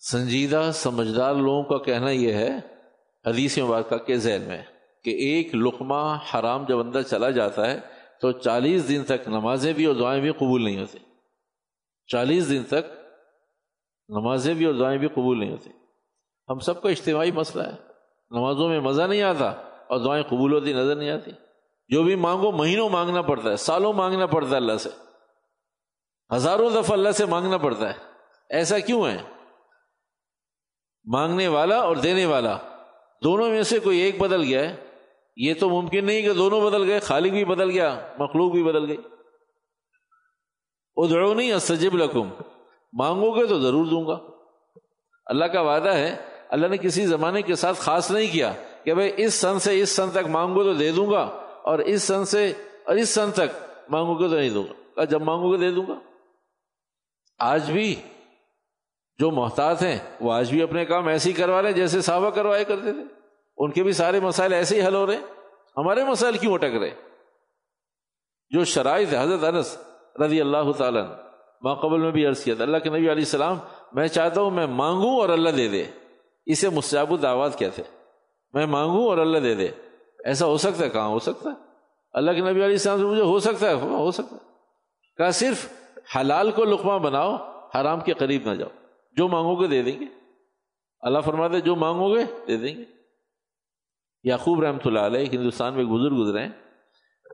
سنجیدہ 0.00 0.70
سمجھدار 0.74 1.34
لوگوں 1.34 1.62
کا 1.62 1.84
کہنا 1.84 2.10
یہ 2.10 2.32
ہے، 2.32 2.50
حدیث 3.26 3.58
مبارکہ 3.58 3.96
کے 3.96 4.16
ذہن 4.16 4.42
میں، 4.42 4.62
کہ 5.04 5.10
ایک 5.10 5.54
لقمہ 5.54 6.18
حرام 6.34 6.64
جب 6.68 6.78
اندر 6.78 7.02
چلا 7.02 7.30
جاتا 7.30 7.70
ہے، 7.70 7.80
تو 8.20 8.32
چالیس 8.32 8.88
دن 8.88 9.04
تک 9.04 9.28
نمازیں 9.28 9.72
بھی 9.72 9.84
اور 9.84 9.94
دعائیں 9.94 10.22
بھی 10.22 10.32
قبول 10.32 10.64
نہیں 10.64 10.80
ہوتی۔ 10.80 10.98
چالیس 12.06 12.50
دن 12.50 12.64
تک 12.64 12.92
نمازیں 14.08 14.54
بھی 14.54 14.64
اور 14.64 14.74
دعائیں 14.74 14.98
بھی 14.98 15.08
قبول 15.08 15.40
نہیں 15.40 15.50
ہوتی۔ 15.50 15.70
ہم 16.48 16.58
سب 16.58 16.82
کا 16.82 16.88
اجتماعی 16.88 17.30
مسئلہ 17.30 17.62
ہے۔ 17.62 17.93
نمازوں 18.34 18.68
میں 18.68 18.80
مزہ 18.80 19.02
نہیں 19.02 19.22
آتا 19.22 19.50
اور 19.86 19.98
دعائیں 19.98 20.24
قبول 20.24 20.52
ہوتی، 20.52 20.72
نظر 20.72 20.96
نہیں 20.96 21.10
آتی۔ 21.10 21.30
جو 21.88 22.02
بھی 22.02 22.14
مانگو، 22.14 22.52
مہینوں 22.52 22.88
مانگنا 22.88 23.22
پڑتا 23.22 23.50
ہے، 23.50 23.56
سالوں 23.56 23.92
مانگنا 23.92 24.26
پڑتا 24.26 24.50
ہے 24.50 24.56
اللہ 24.56 24.76
سے۔ 24.76 24.88
ہزاروں 26.34 26.70
دفعہ 26.70 26.92
اللہ 26.92 27.10
سے 27.10 27.24
مانگنا 27.24 27.58
پڑتا 27.58 27.88
ہے۔ 27.88 27.98
ایسا 28.50 28.78
کیوں 28.78 29.06
ہے؟ 29.06 29.18
مانگنے 31.04 31.48
والا 31.48 31.76
اور 31.76 31.96
دینے 31.96 32.26
والا۔ 32.26 32.58
دونوں 33.24 33.48
میں 33.48 33.62
سے 33.62 33.78
کوئی 33.78 33.98
ایک 33.98 34.18
بدل 34.18 34.42
گیا 34.42 34.70
ہے۔ 34.70 34.76
یہ 35.36 35.54
تو 35.60 35.70
ممکن 35.70 36.04
نہیں 36.04 36.22
کہ 36.22 36.32
دونوں 36.32 36.60
بدل 36.60 36.84
گئے، 36.84 37.00
خالق 37.00 37.30
بھی 37.30 37.44
بدل 37.44 37.70
گیا، 37.70 38.00
مخلوق 38.18 38.52
بھی 38.52 38.62
بدل 38.62 38.86
گئی۔ 38.88 38.96
ادھڑو 40.96 41.34
نہیں، 41.34 41.52
استجب 41.52 41.94
لکم۔ 41.94 42.28
مانگو 42.92 43.30
گے 43.30 43.46
تو 43.46 43.60
ضرور 43.60 43.86
دوں 43.86 44.06
گا۔ 44.06 44.18
اللہ 45.26 45.44
کا 45.44 45.60
وعدہ 45.60 45.88
ہے 45.88 46.33
اللہ 46.48 46.66
نے 46.66 46.76
کسی 46.76 47.06
زمانے 47.06 47.42
کے 47.42 47.54
ساتھ 47.54 47.80
خاص 47.80 48.10
نہیں 48.10 48.32
کیا 48.32 48.52
کہ 48.84 48.94
بھائی 48.94 49.12
اس 49.16 49.34
سن 49.34 49.58
سے 49.58 49.80
اس 49.80 49.90
سن 49.90 50.10
تک 50.10 50.26
مانگو 50.28 50.62
تو 50.62 50.74
دے 50.74 50.92
دوں 50.92 51.10
گا 51.10 51.22
اور 51.62 51.78
اس 51.78 52.02
سن 52.02 52.24
سے 52.24 52.52
اور 52.84 52.96
اس 52.96 53.08
سن 53.08 53.30
تک 53.32 53.64
مانگو 53.88 54.14
گے 54.14 54.28
تو 54.28 54.34
نہیں 54.34 54.50
دوں 54.50 54.64
گا۔ 54.64 55.04
جب 55.04 55.22
مانگو 55.22 55.52
گے 55.52 55.56
دے 55.56 55.70
دوں 55.70 55.86
گا۔ 55.88 55.98
آج 57.38 57.70
بھی 57.70 57.94
جو 59.18 59.30
محتاط 59.30 59.82
ہیں 59.82 59.98
وہ 60.20 60.32
آج 60.32 60.50
بھی 60.50 60.62
اپنے 60.62 60.84
کام 60.84 61.08
ایسے 61.08 61.28
ہی 61.28 61.34
کروا 61.34 61.62
رہے 61.62 61.68
ہیں 61.68 61.76
جیسے 61.76 62.00
صحابہ 62.00 62.30
کروائے 62.30 62.64
کرتے 62.64 62.92
تھے۔ 62.92 63.02
ان 63.56 63.70
کے 63.70 63.82
بھی 63.82 63.92
سارے 63.92 64.20
مسائل 64.20 64.52
ایسے 64.52 64.82
ہی 64.82 64.86
حل 64.86 64.94
ہو 64.94 65.06
رہے 65.06 65.16
ہیں۔ 65.16 65.22
ہمارے 65.76 66.04
مسائل 66.04 66.36
کیوں 66.36 66.52
اٹک 66.52 66.74
رہے 66.80 66.90
جو 68.50 68.64
شرائط 68.64 69.08
حضرت 69.14 69.44
انس 69.44 69.78
رضی 70.24 70.40
اللہ 70.40 70.72
تعالیٰ 70.72 71.06
ماقبل 71.62 72.00
میں 72.00 72.10
بھی 72.10 72.26
عرض 72.26 72.44
کیا 72.44 72.54
تھا، 72.54 72.62
اللہ 72.62 72.76
کے 72.76 72.88
نبی 72.88 72.98
علیہ 72.98 73.10
السلام، 73.10 73.58
میں 73.92 74.08
چاہتا 74.08 74.40
ہوں 74.40 74.50
میں 74.50 74.66
مانگوں 74.66 75.20
اور 75.20 75.28
اللہ 75.28 75.50
دے 75.50 75.68
دے۔ 75.68 75.84
اسے 76.46 76.68
مستعب 76.68 77.10
الدعوات 77.10 77.58
کہتے 77.58 77.82
میں 78.52 78.66
مانگوں 78.66 79.06
اور 79.06 79.18
اللہ 79.18 79.38
دے 79.38 79.54
دے۔ 79.54 79.68
ایسا 80.24 80.46
ہو 80.46 80.56
سکتا 80.56 80.84
ہے؟ 80.84 80.90
کہاں 80.90 81.08
ہو 81.08 81.18
سکتا 81.18 81.50
ہے؟ 81.50 81.54
اللہ 82.12 82.30
کے 82.30 82.40
نبی 82.40 82.50
علیہ 82.50 82.62
السلام 82.62 82.98
سے 82.98 83.04
مجھے 83.04 83.22
ہو 83.22 83.38
سکتا 83.38 83.68
ہے؟ 83.68 83.74
ہاں، 83.74 83.98
ہو 83.98 84.10
سکتا 84.10 84.36
ہے۔ 84.36 84.40
کہا، 85.16 85.30
صرف 85.30 85.72
حلال 86.16 86.50
کو 86.50 86.64
لقمہ 86.64 86.98
بناؤ، 86.98 87.36
حرام 87.74 88.00
کے 88.00 88.12
قریب 88.12 88.50
نہ 88.50 88.56
جاؤ۔ 88.56 88.68
جو 89.12 89.28
مانگو 89.28 89.54
گے 89.54 89.66
دے 89.66 89.82
دیں 89.82 90.00
گے۔ 90.00 90.04
اللہ 91.00 91.18
فرماتے 91.20 91.60
جو 91.60 91.76
مانگو 91.76 92.14
گے 92.14 92.22
دے 92.48 92.56
دیں 92.56 92.76
گے۔ 92.76 92.84
یعقوب 94.24 94.60
رحمۃ 94.60 94.78
اللہ 94.84 94.98
علیہ، 94.98 95.26
ہندوستان 95.32 95.74
میں 95.74 95.84
گزر 95.84 96.10
گزرے 96.10 96.42
ہیں۔ 96.42 96.52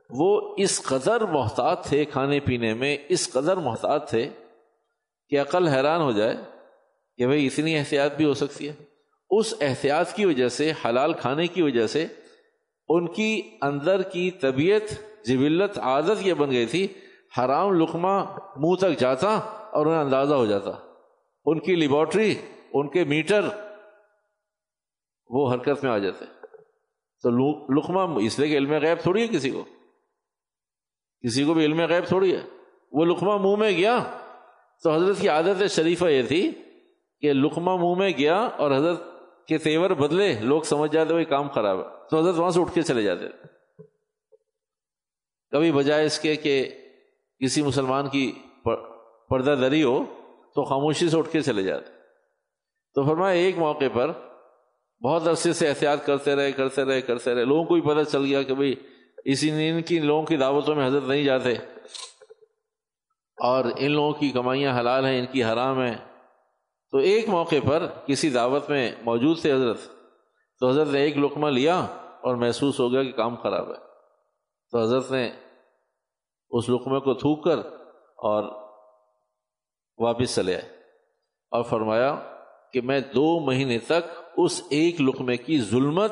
وہ 0.09 0.55
اس 0.57 0.83
قدر 0.83 1.21
محتاط 1.21 1.87
تھے 1.87 2.05
کھانے 2.05 2.39
پینے 2.39 2.73
میں، 2.73 2.97
اس 3.09 3.33
قدر 3.33 3.57
محتاط 3.57 4.09
تھے 4.09 4.29
کہ 5.29 5.41
عقل 5.41 5.67
حیران 5.67 6.01
ہو 6.01 6.11
جائے 6.11 6.35
کہ 7.17 7.25
بھائی 7.25 7.47
اتنی 7.47 7.77
احتیاط 7.77 8.13
بھی 8.13 8.25
ہو 8.25 8.33
سکتی 8.33 8.69
ہے۔ 8.69 8.90
اس 9.31 9.53
احتیاط 9.61 10.13
کی 10.13 10.25
وجہ 10.25 10.47
سے، 10.47 10.71
حلال 10.85 11.13
کھانے 11.13 11.47
کی 11.47 11.61
وجہ 11.61 11.87
سے 11.87 12.07
ان 12.87 13.07
کی 13.07 13.41
اندر 13.61 14.01
کی 14.01 14.31
طبیعت 14.31 14.93
جبلت 15.25 15.79
عادت 15.79 16.27
یہ 16.27 16.33
بن 16.33 16.51
گئی 16.51 16.65
تھی، 16.65 16.87
حرام 17.37 17.73
لقمہ 17.73 18.37
منہ 18.57 18.75
تک 18.75 18.99
جاتا 18.99 19.29
اور 19.71 19.85
انہیں 19.85 20.01
اندازہ 20.01 20.35
ہو 20.35 20.45
جاتا۔ 20.45 20.71
ان 21.45 21.59
کی 21.59 21.75
لیبورٹری 21.75 22.35
ان 22.73 22.89
کے 22.89 23.03
میٹر، 23.03 23.41
وہ 25.29 25.53
حرکت 25.53 25.83
میں 25.83 25.91
آ 25.91 25.97
جاتے۔ 25.97 26.25
تو 27.23 27.29
لقمہ 27.79 28.25
اس 28.25 28.39
لیے 28.39 28.49
کہ 28.49 28.57
علم 28.57 28.73
غیب 28.73 29.01
تھوڑی 29.01 29.21
ہے 29.21 29.27
کسی 29.27 29.49
کو۔ 29.49 29.63
کسی 31.25 31.43
کو 31.43 31.53
بھی 31.53 31.65
علم 31.65 31.81
غیب 31.81 32.07
تھوڑی 32.07 32.35
ہے۔ 32.35 32.41
وہ 32.91 33.05
لقمہ 33.05 33.37
منہ 33.37 33.55
میں 33.55 33.71
گیا۔ 33.71 34.03
تو 34.83 34.91
حضرت 34.91 35.21
کی 35.21 35.29
عادت 35.29 35.63
شریفہ 35.69 36.05
یہ 36.05 36.21
تھی 36.21 36.51
کہ 37.21 37.33
لقمہ 37.33 37.75
منہ 37.75 37.95
میں 37.97 38.09
گیا 38.17 38.35
اور 38.35 38.71
حضرت 38.71 39.10
کے 39.51 39.57
تیور 39.57 39.89
بدلے، 39.89 40.33
لوگ 40.41 40.61
سمجھ 40.61 40.91
جاتے 40.91 41.13
وہی 41.13 41.25
کام 41.25 41.47
خراب 41.47 41.79
ہے۔ 41.79 41.83
تو 42.11 42.19
حضرت 42.19 42.39
وہاں 42.39 42.49
سے 42.49 42.61
اٹھ 42.61 42.73
کے 42.73 42.81
چلے 42.81 43.03
جاتے 43.03 43.25
کبھی 45.51 45.71
بجائے 45.71 46.05
اس 46.05 46.19
کے 46.19 46.35
کہ 46.35 46.69
کسی 47.39 47.61
مسلمان 47.61 48.09
کی 48.09 48.31
پردہ 49.29 49.55
دری 49.61 49.83
ہو 49.83 50.03
تو 50.55 50.63
خاموشی 50.63 51.09
سے 51.09 51.17
اٹھ 51.17 51.31
کے 51.31 51.41
چلے 51.41 51.63
جاتے 51.63 51.91
تو 52.95 53.07
فرمایا، 53.07 53.33
ایک 53.33 53.57
موقع 53.57 53.85
پر 53.93 54.11
بہت 55.03 55.27
عرصے 55.27 55.53
سے 55.53 55.69
احتیاط 55.69 56.05
کرتے 56.05 56.35
رہے 56.35 56.51
کرتے 56.51 56.83
رہے 56.83 57.01
کرتے 57.01 57.35
رہے۔ 57.35 57.45
لوگوں 57.45 57.63
کو 57.63 57.73
بھی 57.73 57.81
پتہ 57.81 58.09
چل 58.09 58.25
گیا 58.25 58.43
کہ 58.43 58.53
بھائی 58.53 58.75
اسی 59.25 59.51
نے 59.51 59.69
ان 59.69 59.81
کی 59.81 59.99
لوگوں 59.99 60.23
کی 60.23 60.37
دعوتوں 60.37 60.75
میں 60.75 60.87
حضرت 60.87 61.03
نہیں 61.03 61.23
جاتے۔ 61.23 61.53
اور 63.37 63.65
ان 63.77 63.91
لوگوں 63.91 64.13
کی 64.13 64.29
کمائیاں 64.29 64.79
حلال 64.79 65.05
ہیں، 65.05 65.19
ان 65.19 65.25
کی 65.25 65.43
حرام 65.43 65.81
ہیں۔ 65.81 66.10
تو 66.91 66.97
ایک 66.97 67.29
موقع 67.29 67.55
پر 67.69 67.87
کسی 68.05 68.29
دعوت 68.29 68.69
میں 68.69 68.91
موجود 69.01 69.41
تھے 69.41 69.53
حضرت، 69.53 69.77
تو 70.59 70.69
حضرت 70.69 70.87
نے 70.87 71.01
ایک 71.01 71.17
لقمہ 71.17 71.47
لیا 71.47 71.79
اور 72.21 72.35
محسوس 72.35 72.79
ہو 72.79 72.91
گیا 72.91 73.03
کہ 73.03 73.11
کام 73.11 73.35
خراب 73.35 73.69
ہے۔ 73.69 73.77
تو 74.71 74.81
حضرت 74.81 75.11
نے 75.11 75.31
اس 76.49 76.69
لقمے 76.69 76.99
کو 76.99 77.13
تھوک 77.13 77.43
کر 77.43 77.57
اور 78.15 78.43
واپس 79.97 80.35
چلے 80.35 80.55
آئے 80.55 80.69
اور 81.51 81.63
فرمایا 81.63 82.15
کہ 82.73 82.81
میں 82.81 82.99
دو 82.99 83.39
مہینے 83.39 83.79
تک 83.79 84.21
اس 84.37 84.61
ایک 84.69 85.01
لقمے 85.01 85.37
کی 85.37 85.61
ظلمت 85.61 86.11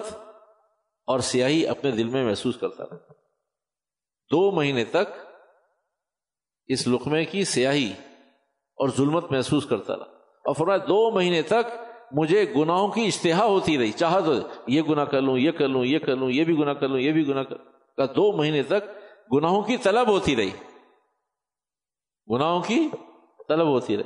اور 1.08 1.20
سیاہی 1.20 1.68
اپنے 1.68 1.92
دل 1.92 2.10
میں 2.10 2.26
محسوس 2.26 2.58
کرتا 2.58 2.84
رہا۔ 2.84 3.14
دو 4.32 4.52
مہینے 4.52 4.86
تک 4.86 5.36
اس 6.68 6.88
لقمے 6.88 7.26
کی 7.26 7.44
سیاہی 7.44 7.94
اور 8.76 8.90
ظلمت 8.90 9.32
محسوس 9.32 9.66
کرتا 9.66 9.96
رہا۔ 9.96 10.19
اور 10.46 10.54
فرمایا، 10.54 10.78
دو 10.78 11.12
مہینے 11.12 11.42
تک 11.42 11.82
مجھے 12.12 12.54
گناہوں 12.58 12.88
کی 12.88 13.06
اشتہا 13.06 13.46
ہوتی 13.46 13.78
رہی، 13.78 13.92
چاہا 13.92 14.20
تو 14.20 14.34
یہ 14.68 14.82
گناہ 14.82 15.06
کر 15.06 15.22
لوں، 15.22 15.38
یہ 15.38 15.52
کر 15.52 15.68
لوں، 15.68 15.86
یہ 15.86 16.00
کر 16.00 16.16
لوں، 16.16 16.30
یہ 16.30 16.44
بھی 16.44 16.58
گناہ 16.58 16.74
کر 16.74 16.88
لوں، 16.88 17.00
یہ 17.00 17.12
بھی 17.12 17.28
گناہ 17.28 17.44
کر 17.44 17.56
دو 18.06 18.38
مہینے 18.38 18.64
تک 18.64 18.90
گناہوں 19.34 19.62
کی 19.62 19.78
طلب 19.78 20.08
ہوتی 20.08 20.36
رہی۔ 20.36 20.50
گناہوں 22.32 22.62
کی 22.62 22.90
طلب 23.48 23.68
ہوتی 23.68 23.98
رہی۔ 23.98 24.04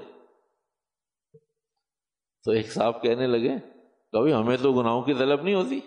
تو 2.43 2.51
ایک 2.51 2.73
صاحب 2.73 3.01
کہنے 3.01 3.27
لگے، 3.27 3.55
کبھی 4.11 4.33
ہمیں 4.33 4.57
تو 4.61 4.73
گناہوں 4.73 5.01
کی 5.01 5.13
طلب 5.13 5.43
نہیں 5.43 5.55
ہوتی۔ 5.55 5.79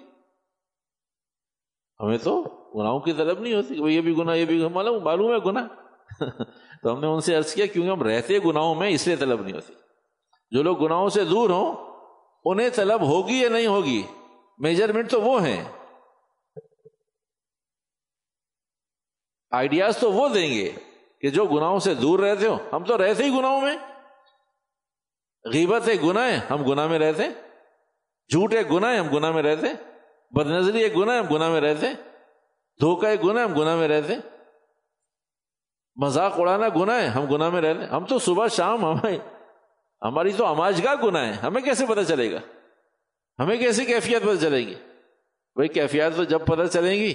ہمیں 2.00 2.18
تو 2.18 2.42
گناہوں 2.74 3.00
کی 3.00 3.12
طلب 3.12 3.40
نہیں 3.40 3.54
ہوتی 3.54 3.74
کہ 3.74 3.82
یہ 3.82 4.00
بھی 4.00 4.16
گناہ، 4.16 4.36
یہ 4.36 4.44
بھی 4.44 4.68
معلوم 4.68 5.04
معلوم 5.04 5.32
ہے 5.32 5.38
گناہ۔ 5.46 5.68
تو 6.82 6.94
ہم 6.94 7.00
نے 7.00 7.06
ان 7.06 7.20
سے 7.20 7.34
عرض 7.34 7.54
کیا، 7.54 7.66
کیونکہ 7.66 7.90
ہم 7.90 8.02
رہتے 8.02 8.38
گناہوں 8.38 8.74
میں 8.74 8.88
اس 8.88 9.06
لیے 9.06 9.16
طلب 9.16 9.42
نہیں 9.42 9.52
ہوتی۔ 9.52 9.72
جو 10.50 10.62
لوگ 10.62 10.84
گناہوں 10.84 11.08
سے 11.08 11.24
دور 11.24 11.50
ہوں، 11.50 11.74
انہیں 12.44 12.68
طلب 12.74 13.02
ہوگی 13.02 13.42
یا 13.42 13.48
نہیں 13.48 13.66
ہوگی؟ 13.66 14.02
میجرمنٹ 14.58 15.10
تو 15.10 15.20
وہ 15.20 15.46
ہیں۔ 15.46 15.64
آئیڈیاز 19.50 19.98
تو 19.98 20.12
وہ 20.12 20.28
دیں 20.28 20.50
گے 20.50 20.72
کہ 21.20 21.30
جو 21.30 21.44
گناہوں 21.44 21.78
سے 21.78 21.94
دور 21.94 22.18
رہتے 22.18 22.46
ہو 22.46 22.56
ہم 22.72 22.84
تو 22.84 22.98
رہتے 22.98 23.24
ہی 23.24 23.38
گناہوں 23.38 23.60
میں۔ 23.60 23.76
غیبت 25.44 25.88
ایک 25.88 26.04
گناہ 26.04 26.30
ہے، 26.30 26.36
ہم 26.36 26.64
گناہ 26.64 26.86
میں 26.86 26.98
رہتے 26.98 27.22
جھوٹ 28.30 28.54
ایک 28.54 28.72
گناہ 28.72 28.90
ہے، 28.90 28.98
ہم 28.98 29.08
گناہ 29.08 29.30
میں 29.30 29.42
رہتے 29.42 29.66
بد 30.30 30.46
نظری 30.46 30.82
ایک 30.82 30.96
گناہ 30.96 31.18
ہم 31.18 31.34
گناہ 31.34 31.48
میں 31.48 31.60
رہتے 31.60 31.92
دھوکہ 32.80 33.06
ایک 33.06 33.24
گناہ 33.24 33.44
ہم 33.44 33.54
گناہ 33.60 33.76
میں 33.76 33.88
رہتے 33.88 34.14
مذاق 35.96 36.32
اڑانا 36.38 36.68
گناہ 36.68 37.00
ہے، 37.00 37.06
ہم 37.06 37.24
گناہ 37.24 37.50
میں 37.50 37.62
رہتے 37.62 37.84
ہم 37.84 38.04
تو 38.04 38.18
صبح 38.18 38.46
شام 38.46 38.84
ہمیں 38.84 39.18
ہماری 40.02 40.32
تو 40.32 40.46
آماج 40.46 40.80
گاہ 40.84 40.94
گناہ 41.04 41.26
ہے۔ 41.26 41.32
ہمیں 41.32 41.62
کیسے 41.62 41.86
پتہ 41.86 42.00
چلے 42.08 42.32
گا؟ 42.32 42.38
ہمیں 43.38 43.56
کیسی 43.56 43.84
کیفیت 43.84 44.22
پتہ 44.22 44.40
چلے 44.40 44.66
گی؟ 44.66 44.74
بھائی، 45.54 45.68
کیفیت 45.68 46.16
تو 46.16 46.24
جب 46.24 46.46
پتہ 46.46 46.62
چلے 46.72 46.90
گی 46.90 47.14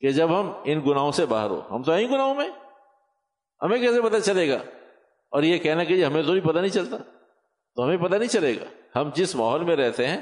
کہ 0.00 0.10
جب 0.10 0.40
ہم 0.40 0.52
ان 0.64 0.80
گناہوں 0.80 1.12
سے 1.12 1.26
باہر 1.26 1.50
ہو 1.50 1.60
ہم 1.70 1.82
تو 1.82 1.92
ہیں 1.92 2.08
گناہوں 2.08 2.34
میں۔ 2.34 2.50
ہمیں 3.62 3.78
کیسے 3.78 4.02
پتہ 4.02 4.16
چلے 4.16 4.48
گا؟ 4.48 4.58
اور 5.30 5.42
یہ 5.42 5.58
کہنا 5.58 5.84
کہ 5.84 5.96
جی 5.96 6.04
ہمیں 6.04 6.22
تو 6.22 6.32
بھی 6.32 6.40
پتہ 6.40 6.58
نہیں 6.58 6.70
چلتا۔ 6.70 6.96
تو 7.74 7.84
ہمیں 7.84 7.96
پتہ 7.96 8.14
نہیں 8.14 8.28
چلے 8.28 8.56
گا۔ 8.56 8.98
ہم 9.00 9.10
جس 9.14 9.34
ماحول 9.36 9.64
میں 9.64 9.76
رہتے 9.76 10.06
ہیں، 10.06 10.20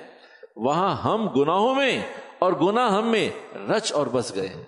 وہاں 0.57 0.97
ہم 0.97 1.29
گناہوں 1.29 1.75
میں 1.75 2.03
اور 2.39 2.53
گناہ 2.53 2.91
ہم 2.91 3.09
میں 3.09 3.31
رچ 3.55 3.93
اور 3.93 4.07
بس 4.07 4.35
گئے 4.35 4.65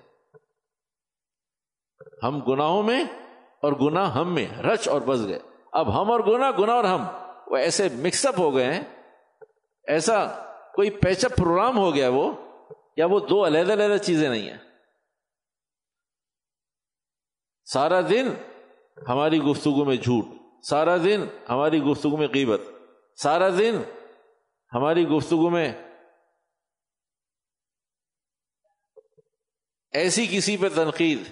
ہم 2.23 2.38
گناہوں 2.38 2.82
میں 2.82 3.04
اور 3.62 3.73
گناہ 3.73 4.12
ہم 4.12 4.34
میں 4.34 4.62
رچ 4.62 4.88
اور 4.88 5.00
بس 5.00 5.26
گئے۔ 5.28 5.53
اب 5.74 5.88
ہم 5.88 6.10
اور 6.10 6.20
گنا 6.20 6.50
گنا 6.50 6.72
اور 6.72 6.84
ہم، 6.84 7.04
وہ 7.46 7.56
ایسے 7.56 7.88
مکس 7.92 8.26
اپ 8.26 8.38
ہو 8.38 8.54
گئے 8.54 8.74
ہیں، 8.74 8.82
ایسا 9.84 10.26
کوئی 10.74 10.90
پیچ 10.90 11.24
اپ 11.24 11.36
پروگرام 11.36 11.78
ہو 11.78 11.94
گیا 11.94 12.08
وہ، 12.08 12.32
یا 12.96 13.06
وہ 13.06 13.20
دو 13.20 13.46
علیحدہ 13.46 13.72
علیحدہ 13.72 13.96
چیزیں 13.96 14.28
نہیں 14.28 14.50
ہیں۔ 14.50 14.58
سارا 17.64 18.00
دن 18.00 18.28
ہماری 19.08 19.38
گفتگو 19.38 19.84
میں 19.84 19.96
جھوٹ، 19.96 20.24
سارا 20.62 20.96
دن 20.96 21.24
ہماری 21.48 21.82
گفتگو 21.82 22.16
میں 22.16 22.28
قیبت 22.28 22.60
سارا 23.16 23.48
دن 23.48 23.82
ہماری 24.72 25.08
گفتگو 25.08 25.50
میں 25.50 25.72
ایسی 29.92 30.26
کسی 30.26 30.56
پہ 30.56 30.68
تنقید، 30.68 31.22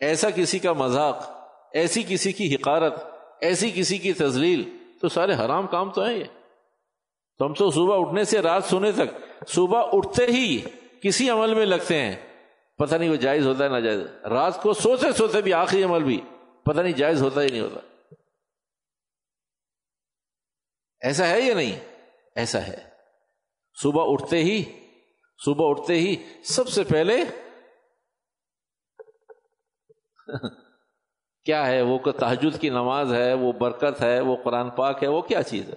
ایسا 0.00 0.30
کسی 0.30 0.58
کا 0.58 0.72
مذاق، 0.72 1.30
ایسی 1.72 2.02
کسی 2.08 2.32
کی 2.32 2.54
حقارت۔ 2.54 3.09
ایسی 3.40 3.70
کسی 3.74 3.98
کی 3.98 4.12
تزلیل 4.12 4.78
تو 5.00 5.08
سارے 5.08 5.34
حرام 5.34 5.66
کام 5.66 5.90
تو 5.90 6.04
ہیں 6.04 6.14
یہ۔ 6.14 6.24
تو 7.38 7.46
ہم 7.46 7.54
تو 7.54 7.70
صبح 7.70 8.00
اٹھنے 8.00 8.24
سے 8.24 8.42
رات 8.42 8.64
سونے 8.64 8.92
تک 8.92 9.40
صبح 9.48 9.88
اٹھتے 9.92 10.26
ہی 10.26 10.60
کسی 11.02 11.30
عمل 11.30 11.54
میں 11.54 11.66
لگتے 11.66 12.02
ہیں۔ 12.02 12.16
پتہ 12.76 12.94
نہیں 12.94 13.10
وہ 13.10 13.16
جائز 13.16 13.46
ہوتا 13.46 13.64
ہے 13.64 13.68
نہ 13.68 13.80
جائز 13.80 14.00
رات 14.24 14.62
کو 14.62 14.72
سوتے 14.72 15.12
سوتے 15.12 15.42
بھی 15.42 15.52
آخری 15.52 15.82
عمل 15.82 16.02
بھی 16.02 16.20
پتہ 16.64 16.80
نہیں 16.80 16.92
جائز 16.92 17.22
ہوتا 17.22 17.42
ہی 17.42 17.46
نہیں 17.50 17.60
ہوتا۔ 17.60 17.80
ایسا 21.00 21.28
ہے 21.28 21.40
یا 21.40 21.54
نہیں؟ 21.54 21.80
ایسا 22.34 22.66
ہے۔ 22.66 22.90
صبح 23.74 24.02
اٹھتے 24.06 24.36
ہی 24.36 24.64
صبح 25.44 25.70
اٹھتے 25.70 25.94
ہی 25.94 26.16
سب 26.44 26.68
سے 26.68 26.84
پہلے 26.84 27.24
کیا 31.44 31.66
ہے 31.66 31.82
وہ 31.82 31.98
تحجد 31.98 32.60
کی 32.60 32.68
نماز 32.68 33.14
ہے، 33.14 33.34
وہ 33.34 33.52
برکت 33.52 34.02
ہے، 34.02 34.20
وہ 34.20 34.36
قرآن 34.44 34.70
پاک 34.70 35.02
ہے، 35.02 35.08
وہ 35.08 35.20
کیا 35.20 35.42
چیز 35.42 35.68
ہے؟ 35.68 35.74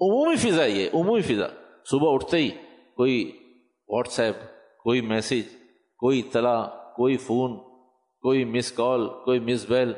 عمومی 0.00 0.36
فضا 0.36 0.64
یہ، 0.64 0.88
عمومی 0.94 1.20
فضا۔ 1.20 1.46
صبح 1.90 2.14
اٹھتے 2.14 2.36
ہی 2.36 2.50
کوئی 2.96 3.38
واٹس 3.88 4.20
ایپ 4.20 4.34
کوئی 4.82 5.00
میسج، 5.00 5.56
کوئی 5.98 6.18
اطلاع، 6.20 6.64
کوئی 6.96 7.16
فون، 7.16 7.58
کوئی 8.20 8.44
مس 8.44 8.72
کال، 8.72 9.08
کوئی 9.24 9.40
مس 9.40 9.66
بیل۔ 9.68 9.92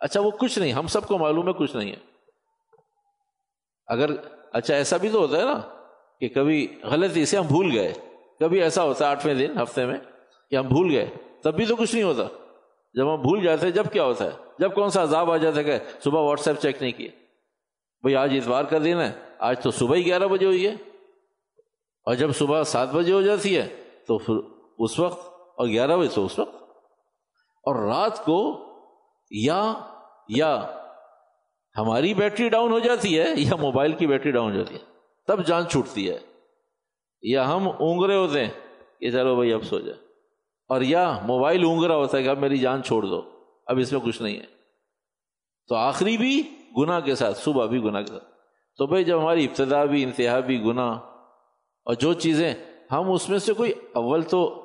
اچھا 0.00 0.20
وہ 0.20 0.30
کچھ 0.30 0.58
نہیں، 0.58 0.72
ہم 0.72 0.86
سب 0.86 1.06
کو 1.06 1.18
معلوم 1.18 1.48
ہے 1.48 1.52
کچھ 1.52 1.76
نہیں 1.76 1.90
ہے۔ 1.90 1.96
اگر 3.86 4.10
اچھا 4.52 4.74
ایسا 4.74 4.96
بھی 4.96 5.08
تو 5.08 5.18
ہوتا 5.18 5.38
ہے 5.38 5.44
نا 5.44 5.60
کہ 6.20 6.28
کبھی 6.28 6.68
غلطی 6.82 7.26
سے 7.26 7.36
ہم 7.36 7.46
بھول 7.46 7.70
گئے، 7.74 7.94
کبھی 8.40 8.62
ایسا 8.62 8.82
ہوتا 8.82 9.06
ہے 9.06 9.10
آٹھویں 9.10 9.34
دن، 9.34 9.60
ہفتے 9.62 9.86
میں 9.86 9.98
کہ 10.50 10.56
ہم 10.56 10.68
بھول 10.68 10.90
گئے، 10.90 11.10
تب 11.42 11.54
بھی 11.54 11.66
تو 11.66 11.76
کچھ 11.76 11.94
نہیں 11.94 12.04
ہوتا۔ 12.04 12.47
جب 12.94 13.14
ہم 13.14 13.20
بھول 13.20 13.42
جاتے 13.42 13.70
جب 13.70 13.84
کیا 13.92 14.04
ہوتا 14.04 14.24
ہے؟ 14.24 14.30
جب 14.58 14.74
کون 14.74 14.90
سا 14.90 15.02
عذاب 15.02 15.30
آ 15.30 15.36
جاتا 15.36 15.58
ہے 15.58 15.64
کہ 15.64 15.78
صبح 16.04 16.20
واٹس 16.20 16.48
ایپ 16.48 16.60
چیک 16.60 16.82
نہیں 16.82 16.92
کیے۔ 16.92 17.08
بھائی، 18.02 18.16
آج 18.16 18.36
اتوار 18.36 18.64
کا 18.64 18.78
دن 18.78 19.00
ہے، 19.00 19.12
آج 19.38 19.62
تو 19.62 19.70
صبح 19.70 19.96
ہی 19.96 20.04
گیارہ 20.04 20.26
بجے 20.26 20.46
ہوئی 20.46 20.66
ہے۔ 20.66 20.72
اور 22.04 22.14
جب 22.14 22.30
صبح 22.34 22.62
سات 22.62 22.92
بجے 22.92 23.12
ہو 23.12 23.22
جاتی 23.22 23.58
ہے، 23.58 23.68
تو 24.06 24.18
پھر 24.18 24.34
اس 24.78 24.98
وقت 24.98 25.26
اور 25.56 25.68
گیارہ 25.68 25.96
بجے 25.96 26.14
تو 26.14 26.24
اس 26.24 26.38
وقت۔ 26.38 26.54
اور 27.38 27.88
رات 27.88 28.24
کو 28.24 28.64
یا 29.30 29.72
یا 30.28 30.76
ہماری 31.78 32.14
بیٹری 32.14 32.48
ڈاؤن 32.48 32.72
ہو 32.72 32.78
جاتی 32.78 33.20
ہے، 33.20 33.26
یا 33.36 33.56
موبائل 33.56 33.92
کی 33.92 34.06
بیٹری 34.06 34.30
ڈاؤن 34.30 34.52
ہو 34.52 34.56
جاتی 34.56 34.74
ہے۔ 34.74 34.80
تب 35.26 35.46
جان 35.46 35.68
چھوٹتی 35.68 36.10
ہے۔ 36.10 36.18
یا 37.22 37.54
ہم 37.54 37.68
اونگرے 37.68 38.16
ہوتے 38.16 38.44
ہیں 38.44 38.52
کہ 39.00 39.10
چلو 39.10 39.36
بھائی، 39.36 39.52
اب 39.52 39.62
سو 39.62 39.78
جائے 39.78 40.07
اور 40.68 40.80
یا 40.80 41.18
موبائل 41.22 41.64
اونگرا 41.64 41.96
ہوتا 41.96 42.18
ہے 42.18 42.22
کہ 42.22 42.28
اب 42.28 42.38
میری 42.38 42.58
جان 42.58 42.82
چھوڑ 42.82 43.02
دو، 43.02 43.30
اب 43.66 43.78
اس 43.78 43.92
میں 43.92 44.00
کچھ 44.00 44.22
نہیں 44.22 44.40
ہے۔ 44.40 44.46
تو 45.68 45.74
آخری 45.74 46.16
بھی 46.16 46.56
گناہ 46.78 47.00
کے 47.00 47.14
ساتھ، 47.14 47.38
صبح 47.38 47.66
بھی 47.66 47.82
گناہ 47.82 48.00
کے 48.00 48.06
ساتھ۔ 48.06 48.24
تو 48.76 48.86
بھائی 48.86 49.04
جب 49.04 49.20
ہماری 49.20 49.44
ابتدا 49.44 49.84
بھی، 49.84 50.04
انتہا 50.04 50.40
بھی 50.40 50.62
گناہ 50.62 50.92
اور 51.84 51.94
جو 51.94 52.12
چیزیں، 52.12 52.54
ہم 52.92 53.10
اس 53.10 53.28
میں 53.28 53.38
سے 53.38 53.52
کوئی 53.52 53.72
اول 53.92 54.22
تو 54.22 54.64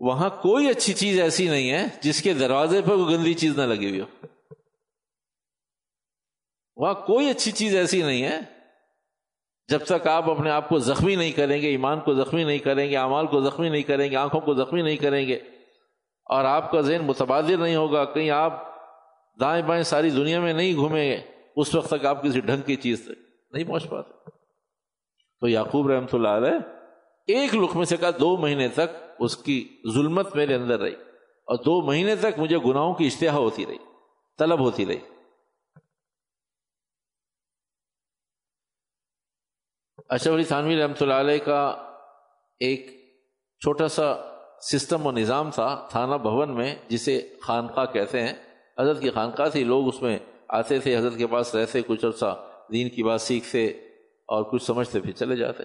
وہاں 0.00 0.28
کوئی 0.28 0.68
اچھی 0.68 0.92
چیز 0.92 1.20
ایسی 1.20 1.48
نہیں 1.48 1.70
ہے 1.70 1.84
جس 2.02 2.22
کے 2.22 2.34
دروازے 2.34 2.82
پہ 2.82 2.88
کوئی 2.88 3.16
گندی 3.16 3.34
چیز 3.34 3.58
نہ 3.58 3.62
لگی 3.62 3.90
ہوئی 3.90 4.00
ہو۔ 4.00 4.26
وہاں 6.76 6.94
کوئی 6.94 7.30
اچھی 7.30 7.52
چیز 7.52 7.76
ایسی 7.76 8.02
نہیں 8.02 8.24
ہے 8.24 8.57
جب 9.68 9.84
تک 9.84 10.06
آپ 10.06 10.28
اپنے 10.30 10.50
آپ 10.50 10.68
کو 10.68 10.78
زخمی 10.78 11.14
نہیں 11.16 11.32
کریں 11.32 11.60
گے، 11.62 11.68
ایمان 11.68 12.00
کو 12.00 12.14
زخمی 12.14 12.44
نہیں 12.44 12.58
کریں 12.58 12.88
گے 12.90 12.96
امال 12.96 13.26
کو 13.26 13.40
زخمی 13.40 13.68
نہیں 13.68 13.82
کریں 13.82 14.10
گے، 14.10 14.16
آنکھوں 14.16 14.40
کو 14.40 14.54
زخمی 14.54 14.82
نہیں 14.82 14.96
کریں 14.96 15.26
گے، 15.26 15.34
اور 16.26 16.44
آپ 16.44 16.70
کا 16.72 16.80
ذہن 16.80 17.04
متبادر 17.06 17.56
نہیں 17.56 17.76
ہوگا، 17.76 18.04
کہیں 18.04 18.30
آپ 18.30 18.62
دائیں 19.38 19.62
بائیں 19.62 19.82
ساری 19.82 20.10
دنیا 20.10 20.40
میں 20.40 20.52
نہیں 20.52 20.74
گھومیں 20.74 21.04
گے، 21.04 21.18
اس 21.56 21.74
وقت 21.74 21.88
تک 21.88 22.06
آپ 22.06 22.22
کسی 22.22 22.40
ڈھنگ 22.40 22.62
کی 22.62 22.76
چیز 22.76 23.04
تک 23.04 23.18
نہیں 23.52 23.64
پہنچ 23.64 23.88
پاتے۔ 23.88 24.30
تو 25.42 25.48
یعقوب 25.48 25.90
رحمۃ 25.90 26.12
اللہ 26.12 26.28
علیہ 26.28 26.58
ایک 27.28 27.54
لقمے 27.54 27.84
سے 27.84 27.96
کہا، 27.96 28.10
دو 28.20 28.36
مہینے 28.36 28.68
تک 28.68 28.96
اس 29.18 29.36
کی 29.36 29.62
ظلمت 29.94 30.34
میرے 30.36 30.54
اندر 30.54 30.80
رہی، 30.80 30.94
اور 31.48 31.56
دو 31.64 31.80
مہینے 31.86 32.14
تک 32.16 32.38
مجھے 32.38 32.58
گناہوں 32.58 32.94
کی 32.94 33.06
اشتہا 33.06 33.36
ہوتی 33.36 33.66
رہی، 33.66 33.78
طلب 34.38 34.60
ہوتی 34.60 34.86
رہی۔ 34.86 34.98
اشرف 40.08 40.34
علی 40.34 40.44
تھانوی 40.44 40.82
رحمۃ 40.82 41.00
اللہ 41.00 41.14
علیہ 41.14 41.38
کا 41.38 41.76
ایک 42.60 42.86
چھوٹا 43.60 43.88
سا 43.88 44.02
سسٹم 44.60 45.06
و 45.06 45.10
نظام 45.10 45.50
تھا 45.50 45.86
تھانہ 45.90 46.14
بھون 46.14 46.54
میں، 46.54 46.74
جسے 46.88 47.28
خانقاہ 47.42 47.84
کہتے 47.84 48.20
ہیں۔ 48.20 48.32
حضرت 48.78 49.00
کی 49.00 49.10
خانقاہ 49.10 49.48
تھی، 49.48 49.64
لوگ 49.64 49.88
اس 49.88 50.02
میں 50.02 50.18
آتے 50.48 50.78
تھے، 50.78 50.96
حضرت 50.96 51.16
کے 51.16 51.26
پاس 51.26 51.54
رہتے، 51.54 51.82
کچھ 51.86 52.04
عرصہ 52.04 52.46
دین 52.72 52.88
کی 52.88 53.02
بات 53.02 53.20
سیکھتے 53.20 53.66
اور 54.28 54.44
کچھ 54.44 54.62
سمجھتے، 54.62 55.00
پھر 55.00 55.12
چلے 55.12 55.36
جاتے۔ 55.36 55.64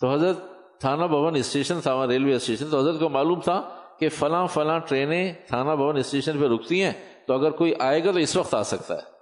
تو 0.00 0.14
حضرت 0.14 0.36
تھانہ 0.80 1.04
بھون 1.04 1.36
اسٹیشن 1.36 1.80
تھا، 1.80 1.94
وہاں 1.94 2.06
ریلوے 2.06 2.34
اسٹیشن۔ 2.34 2.70
تو 2.70 2.78
حضرت 2.78 3.00
کو 3.00 3.08
معلوم 3.08 3.40
تھا 3.40 3.62
کہ 3.98 4.08
فلاں 4.08 4.46
فلاں 4.46 4.78
ٹرینیں 4.78 5.32
تھانہ 5.46 5.70
بھون 5.70 5.96
اسٹیشن 5.96 6.40
پہ 6.40 6.44
رکتی 6.44 6.82
ہیں، 6.82 6.92
تو 7.26 7.34
اگر 7.34 7.50
کوئی 7.50 7.72
آئے 7.78 8.04
گا 8.04 8.12
تو 8.12 8.18
اس 8.18 8.36
وقت 8.36 8.54
آ 8.54 8.62
سکتا 8.62 8.94
ہے۔ 8.94 9.19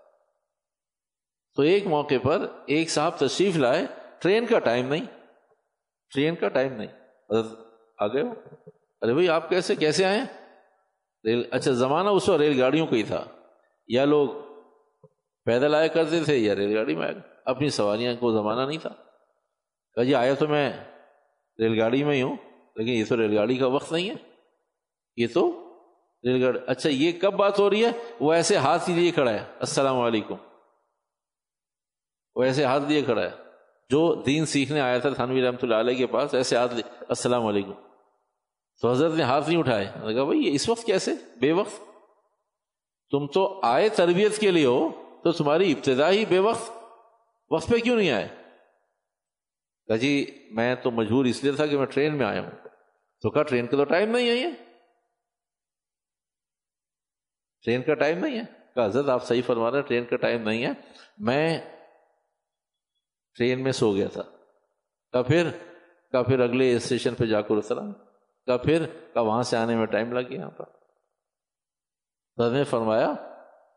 تو 1.58 1.64
ایک 1.64 1.86
موقع 1.86 2.14
پر 2.22 2.46
ایک 2.66 2.90
صاحب 2.90 3.18
تشریف 3.18 3.56
لائے، 3.56 3.86
ٹرین 4.18 4.46
کا 4.46 4.58
ٹائم 4.58 4.88
نہیں۔ 4.88 5.04
ٹرین 6.14 6.34
کا 6.34 6.48
ٹائم 6.48 6.72
نہیں۔ 6.72 6.86
آ 7.98 8.06
گئے 8.06 8.22
ہو 8.22 8.34
ارے 9.02 9.12
بھائی، 9.12 9.28
آپ 9.28 9.48
کیسے 9.48 9.74
کیسے 9.74 10.04
آئے؟ 10.04 10.20
ریل 11.24 11.42
اچھا 11.50 11.72
زمانہ 11.72 12.08
اس 12.08 12.28
وقت 12.28 12.40
ریل 12.40 12.62
گاڑیوں 12.62 12.86
کا 12.86 12.96
ہی 12.96 13.02
تھا۔ 13.02 13.24
یا 13.88 14.04
لوگ 14.04 14.28
پیدل 15.44 15.74
آیا 15.74 15.86
کرتے 15.86 16.24
تھے 16.24 16.36
یا 16.36 16.54
ریل 16.54 16.76
گاڑی 16.76 16.96
میں 16.96 17.06
آئے 17.06 17.14
اپنی 17.44 17.70
سواریاں 17.70 18.14
کو 18.20 18.32
زمانہ 18.32 18.68
نہیں 18.68 18.78
تھا۔ 18.78 18.90
کہ 19.94 20.04
جی 20.04 20.14
آیا 20.14 20.34
تو 20.34 20.48
میں 20.48 20.72
ریل 21.58 21.80
گاڑی 21.80 22.04
میں 22.04 22.16
ہی 22.16 22.22
ہوں، 22.22 22.36
لیکن 22.76 22.90
یہ 22.90 23.04
تو 23.08 23.16
ریل 23.16 23.38
گاڑی 23.38 23.56
کا 23.56 23.66
وقت 23.66 23.92
نہیں 23.92 24.10
ہے۔ 24.10 24.14
یہ 25.16 25.26
تو 25.34 25.70
ریل 26.24 26.44
گاڑی 26.44 26.58
اچھا 26.66 26.90
یہ 26.90 27.12
کب 27.20 27.32
بات 27.32 27.58
ہو 27.58 27.70
رہی 27.70 27.84
ہے؟ 27.84 27.90
وہ 28.20 28.32
ایسے 28.32 28.56
ہاتھ 28.56 28.90
ہی 28.90 28.94
لیے 28.94 29.10
کھڑا 29.10 29.32
ہے۔ 29.32 29.44
السلام 29.60 30.00
علیکم۔ 30.00 30.34
وہ 32.38 32.44
ایسے 32.44 32.64
ہاتھ 32.64 32.82
لیے 32.84 33.02
کھڑا 33.02 33.22
ہے۔ 33.22 33.30
جو 33.90 34.14
دین 34.14 34.46
سیکھنے 34.46 34.80
آیا 34.80 34.98
تھا 34.98 35.10
تھانوی 35.10 35.42
رحمۃ 35.42 35.56
اللہ 35.62 35.74
علیہ 35.74 35.94
کے 35.94 36.06
پاس، 36.06 36.34
ایسے 36.34 36.56
ہاتھ 36.56 36.74
السلام 37.08 37.46
علیکم۔ 37.46 37.72
تو 38.82 38.90
حضرت 38.90 39.14
نے 39.14 39.22
ہاتھ 39.22 39.48
نہیں 39.48 39.58
اٹھائے۔ 39.58 39.84
کہا، 39.84 40.24
بھائی 40.24 40.54
اس 40.54 40.68
وقت 40.68 40.84
کیسے؟ 40.84 41.10
بے 41.40 41.52
وقت۔ 41.52 41.80
تم 43.10 43.26
تو 43.26 43.60
آئے 43.62 43.88
تربیت 43.88 44.38
کے 44.38 44.50
لیے 44.50 44.66
ہو، 44.66 44.88
تو 45.24 45.32
تمہاری 45.32 45.72
ابتدا 45.72 46.10
ہی 46.10 46.24
بے 46.26 46.38
وقت۔ 46.38 46.70
وقت 47.50 47.68
پہ 47.68 47.78
کیوں 47.78 47.96
نہیں 47.96 48.10
آئے؟ 48.10 48.28
کہا 49.86 49.96
جی 49.96 50.26
میں 50.50 50.74
تو 50.74 50.90
مجبور 50.90 51.24
اس 51.24 51.44
لیے 51.44 51.52
تھا 51.52 51.66
کہ 51.66 51.78
میں 51.78 51.86
ٹرین 51.86 52.18
میں 52.18 52.26
آیا 52.26 52.40
ہوں۔ 52.40 52.50
تو 53.22 53.30
کہا، 53.30 53.42
ٹرین 53.42 53.66
کا 53.66 53.76
تو 53.76 53.84
ٹائم 53.84 54.10
نہیں 54.10 54.30
ہے۔ 54.30 54.50
ٹرین 57.64 57.82
کا 57.82 57.94
ٹائم 57.94 58.24
نہیں 58.24 58.38
ہے۔ 58.38 58.44
کہا، 58.74 58.86
حضرت، 58.86 59.08
آپ 59.08 59.24
صحیح 59.24 59.42
فرما 59.46 59.70
رہے 59.70 59.82
ٹرین 59.82 60.04
کا 60.04 60.16
ٹائم 60.16 60.48
نہیں 60.48 60.64
ہے۔ 60.64 60.72
میں 61.18 61.77
ٹرین 63.38 63.62
میں 63.62 63.72
سو 63.72 63.94
گیا 63.94 64.08
تھا۔ 64.08 64.22
کا 65.12 65.22
پھر؟ 65.22 65.48
کا 66.12 66.22
پھر 66.22 66.40
اگلے 66.40 66.76
اسٹیشن 66.76 67.14
پہ 67.14 67.24
جا 67.24 67.40
کر 67.40 67.56
اترا؟ 67.56 67.80
کا 68.46 68.56
پھر؟ 68.56 68.86
کا 69.14 69.20
وہاں 69.20 69.42
سے 69.42 69.56
آنے 69.56 69.76
میں 69.76 69.86
ٹائم 69.86 70.12
لگ 70.12 70.28
گیا 70.30 70.38
یہاں 70.40 70.50
پر؟ 70.50 70.64
نے 72.52 72.64
فرمایا، 72.64 73.14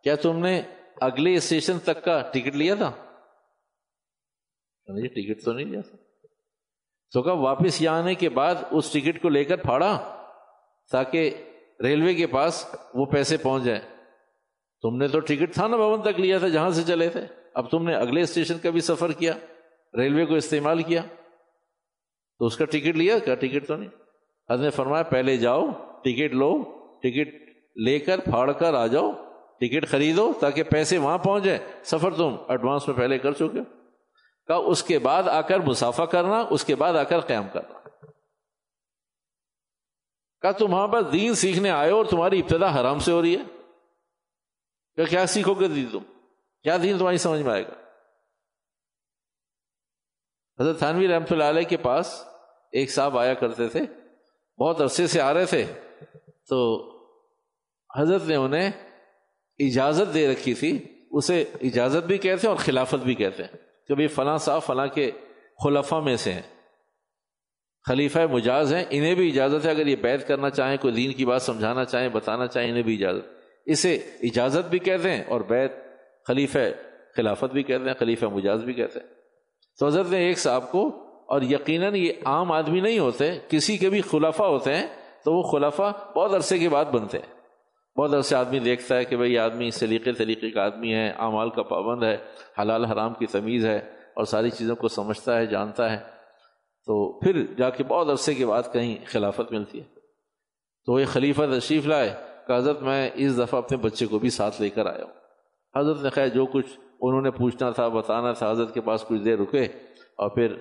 کیا 0.04 0.16
تم 0.16 0.40
نے 0.40 0.62
اگلے 1.02 1.34
اسٹیشن 1.34 1.80
تک 1.80 2.04
کا 2.04 2.22
ٹکٹ 2.34 2.56
لیا 2.56 2.76
تھا؟ 2.76 2.92
ٹکٹ 5.08 5.44
تو 5.44 5.52
نہیں 5.52 5.66
لیا 5.66 5.82
تھا۔ 5.82 5.98
تو 7.14 7.22
کہا 7.22 7.34
واپس 7.34 7.82
یہاں 7.82 8.00
آنے 8.00 8.16
کے 8.16 8.30
بعد 8.30 8.56
اس 8.72 8.92
ٹکٹ 8.92 9.22
کو 9.22 9.30
لے 9.30 9.44
کر 9.44 9.58
پھاڑا؟ 9.58 10.24
تاکہ 10.92 11.48
ریلوے 11.84 12.14
کے 12.14 12.28
پاس 12.28 12.76
وہ 12.94 13.06
پیسے 13.06 13.38
پہنچ 13.38 13.64
جائیں۔ 13.64 13.82
تم 14.82 14.98
نے 14.98 15.08
تو 15.08 15.20
ٹکٹ 15.20 15.54
تھا 15.54 15.68
نا 15.68 15.76
بھون 15.76 16.02
تک 16.02 16.20
لیا 16.20 16.38
تھا 16.38 16.48
جہاں 16.48 16.70
سے 16.70 16.82
چلے 16.84 17.10
تھے۔ 17.10 17.22
اب 17.54 17.72
تم 17.72 17.88
نے 17.88 17.96
اگلے 17.96 18.22
اسٹیشن 18.22 18.58
کا 18.58 18.70
بھی 18.70 18.82
سفر 18.82 19.12
کیا۔ 19.12 19.34
ریلوے 19.98 20.26
کو 20.26 20.36
استعمال 20.36 20.84
کیا 20.84 21.02
تو 22.40 22.46
اس 22.46 22.58
کا 22.58 22.66
ٹکٹ 22.66 22.96
لیا 22.96 23.20
کیا 23.20 23.36
ٹکٹ 23.36 23.68
تو 23.68 23.76
نہیں۔ 23.76 23.90
حضرت 24.50 24.64
نے 24.64 24.70
فرمایا، 24.70 25.04
پہلے 25.04 25.38
جاؤ، 25.38 25.68
ٹکٹ 26.02 26.34
لو، 26.34 26.64
ٹکٹ 27.00 27.36
لے 27.76 28.00
کر، 28.00 28.20
پھاڑ 28.20 28.52
کر 28.52 28.74
آ 28.74 28.88
جاؤ، 28.88 29.12
ٹکٹ 29.60 29.88
خریدو 29.88 30.34
تاکہ 30.40 30.64
پیسے 30.64 30.98
وہاں 30.98 31.18
پہنچ 31.18 31.44
جائے 31.44 31.60
سفر 31.84 32.14
تم 32.14 32.36
ایڈوانس 32.48 32.88
میں 32.88 32.96
پہلے 32.96 33.20
کر 33.20 33.32
چکے 33.32 33.60
کہا، 34.48 34.56
اس 34.56 34.84
کے 34.84 35.00
بعد 35.00 35.24
آ 35.24 35.42
کر 35.42 35.60
مسافہ 35.60 36.04
کرنا، 36.04 36.44
اس 36.50 36.66
کے 36.66 36.76
بعد 36.76 36.94
آ 36.94 37.04
کر 37.04 37.20
قیام 37.20 37.48
کرنا۔ 37.54 37.80
کہا، 40.42 40.52
تم 40.52 40.74
وہاں 40.74 40.88
پر 40.88 41.02
دین 41.02 41.34
سیکھنے 41.34 41.70
آئے 41.70 41.92
اور 41.92 42.06
تمہاری 42.06 42.40
ابتدا 42.40 42.82
حرام 42.82 43.00
سے 43.00 43.12
ہو 43.12 43.22
رہی 43.22 43.38
ہے۔ 43.38 43.44
کہ 44.96 45.06
کیا 45.06 45.26
سیکھو 45.26 45.54
گے 45.54 45.68
دی 45.68 45.86
تم؟ 45.92 46.00
کیا 46.64 46.78
دین 46.84 46.98
تمہاری 46.98 47.18
سمجھ 47.18 47.42
میں 47.42 47.54
آئے 47.54 47.64
گا؟ 47.64 47.91
حضرت 50.62 50.78
تھانوی 50.78 51.08
رحمۃ 51.08 51.32
اللہ 51.32 51.44
علیہ 51.44 51.64
کے 51.64 51.78
پاس 51.78 52.24
ایک 52.72 52.92
صاحب 52.92 53.18
آیا 53.18 53.34
کرتے 53.34 53.68
تھے، 53.68 53.80
بہت 54.60 54.82
عرصے 54.82 55.08
سے 55.08 55.22
آ 55.22 55.34
رہے 55.34 55.46
تھے۔ 55.46 55.66
تو 56.50 56.60
حضرت 57.98 58.28
نے 58.28 58.36
انہیں 58.36 58.72
اجازت 59.60 60.14
دے 60.14 60.32
رکھی 60.32 60.54
تھی، 60.54 60.86
اسے 61.12 61.42
اجازت 61.62 62.08
بھی 62.08 62.18
کہتے 62.18 62.48
ہیں 62.48 62.50
اور 62.50 62.58
خلافت 62.58 63.04
بھی 63.04 63.16
کہتے 63.16 63.44
ہیں 63.44 63.58
کہ 63.88 63.96
بھائی 63.96 64.08
فلاں 64.08 64.38
صاحب 64.38 64.64
فلاں 64.64 64.88
کے 64.88 65.12
خلفہ 65.64 65.96
میں 65.96 66.16
سے 66.16 66.32
ہیں۔ 66.32 66.42
خلیفہ 67.88 68.20
مجاز 68.32 68.74
ہیں، 68.74 68.86
انہیں 68.90 69.16
بھی 69.16 69.30
اجازت 69.30 69.66
ہے 69.66 69.72
اگر 69.72 69.88
یہ 69.88 69.96
بیت 69.96 70.28
کرنا 70.28 70.50
چاہیں، 70.50 70.78
کوئی 70.78 70.94
دین 70.94 71.14
کی 71.14 71.26
بات 71.26 71.42
سمجھانا 71.42 71.86
چاہیں، 71.86 72.10
بتانا 72.10 72.48
چاہیں، 72.48 72.70
انہیں 72.70 72.84
بھی 72.84 72.96
اجازت۔ 72.96 73.26
اسے 73.66 73.96
اجازت 74.24 74.70
بھی 74.70 74.80
کہتے 74.80 75.12
ہیں 75.12 75.24
اور 75.28 75.42
بیت 75.42 75.72
خلیفہ 76.28 76.60
خلافت 77.16 77.54
بھی 77.54 77.64
کہتے 77.64 77.86
ہیں، 77.86 77.94
خلیفہ 78.00 78.26
مجاز 78.26 78.64
بھی 78.64 78.74
کہتے 78.74 79.00
ہیں۔ 79.00 79.21
تو 79.82 79.88
حضرت 79.88 80.10
نے 80.10 80.18
ایک 80.18 80.40
صاحب 80.40 80.72
کو، 80.72 80.88
اور 81.26 81.42
یقیناً 81.42 81.96
یہ 81.96 82.14
عام 82.26 82.52
آدمی 82.52 82.80
نہیں 82.80 83.00
ہوتے، 83.00 83.32
کسی 83.48 83.78
کے 83.78 83.90
بھی 83.90 84.02
خلافہ 84.02 84.44
ہوتے 84.44 84.76
ہیں، 84.76 84.88
تو 85.26 85.34
وہ 85.34 85.42
خلافہ 85.42 85.94
بہت 86.16 86.34
عرصے 86.34 86.58
کے 86.58 86.70
بعد 86.70 86.86
بنتے 86.86 87.18
ہیں۔ 87.18 87.34
بہت 88.00 88.14
عرصے 88.14 88.36
آدمی 88.36 88.60
دیکھتا 88.60 88.98
ہے 88.98 89.06
کہ 89.06 89.18
بھائی 89.18 89.38
آدمی 89.38 89.72
سلیقے 89.72 90.12
طریقے 90.12 90.52
کا 90.52 90.64
آدمی 90.64 90.94
ہے، 90.94 91.10
اعمال 91.10 91.50
کا 91.50 91.64
پابند 91.64 92.04
ہے، 92.04 92.18
حلال 92.62 92.86
حرام 92.86 93.14
کی 93.14 93.26
تمیز 93.26 93.66
ہے، 93.66 93.78
اور 94.16 94.24
ساری 94.24 94.50
چیزوں 94.50 94.76
کو 94.76 94.88
سمجھتا 94.88 95.38
ہے، 95.38 95.46
جانتا 95.46 95.92
ہے۔ 95.92 95.98
تو 96.86 97.20
پھر 97.20 97.46
جا 97.58 97.70
کے 97.70 97.84
بہت 97.84 98.10
عرصے 98.10 98.34
کے 98.34 98.46
بعد 98.46 98.64
کہیں 98.74 98.98
خلافت 99.06 99.52
ملتی 99.52 99.80
ہے۔ 99.80 99.86
تو 100.86 101.00
یہ 101.00 101.06
خلیفہ 101.06 101.42
تشریف 101.60 101.86
لائے 101.86 102.16
کہ 102.48 102.54
حضرت، 102.54 102.82
میں 102.82 103.10
اس 103.14 103.38
دفعہ 103.38 103.58
اپنے 103.58 103.78
بچے 103.78 104.06
کو 104.06 104.20
بھی 104.20 104.30
ساتھ 104.30 104.62
لے 104.62 104.70
کر 104.70 104.86
آیا 104.86 105.04
ہوں۔ 105.04 105.14
حضرت 105.76 106.04
نے 106.04 106.10
خیر 106.10 106.28
جو 106.28 106.46
کچھ 106.46 106.80
انہوں 107.02 107.22
نے 107.22 107.32
پوچھنا 107.32 107.70
تھا، 107.70 107.88
بتانا 107.88 108.32
تھا، 108.32 108.52
حضرت 108.52 108.74
کے 108.74 108.82
پاس 108.82 109.06
کچھ 109.08 109.22
دیر 109.22 109.40
رکے 109.40 109.64
اور 110.16 110.30
پھر 110.30 110.58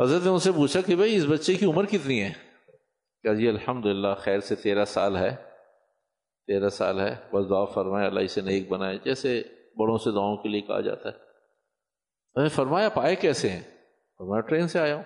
حضرت 0.00 0.22
نے 0.24 0.30
ان 0.30 0.38
سے 0.38 0.52
پوچھا 0.52 0.80
کہ 0.80 0.96
بھائی، 0.96 1.16
اس 1.16 1.24
بچے 1.28 1.54
کی 1.54 1.66
عمر 1.66 1.84
کتنی 1.84 2.22
ہے؟ 2.22 2.32
کہ 3.22 3.34
جی 3.34 3.48
الحمد 3.48 3.86
للہ 3.86 4.08
خیر 4.18 4.40
سے 4.40 4.54
تیرہ 4.54 4.84
سال 4.84 5.16
ہے۔ 5.16 5.36
تیرہ 6.46 6.68
سال 6.68 7.00
ہے، 7.00 7.16
بس 7.32 7.50
دعا 7.50 7.64
فرمایا 7.64 8.06
اللہ 8.06 8.20
اسے 8.20 8.40
نیک 8.40 8.68
بنائے، 8.68 8.98
جیسے 9.04 9.42
بڑوں 9.78 9.98
سے 9.98 10.10
دعاؤں 10.10 10.36
کے 10.36 10.48
لیے 10.48 10.60
کہا 10.60 10.80
جاتا 10.80 11.08
ہے۔ 11.08 12.48
فرمایا 12.48 12.88
پائے 12.88 13.16
کیسے 13.16 13.48
ہیں؟ 13.48 13.60
فرمایا، 14.18 14.40
ٹرین 14.40 14.68
سے 14.68 14.78
آیا 14.78 14.96
ہوں۔ 14.96 15.02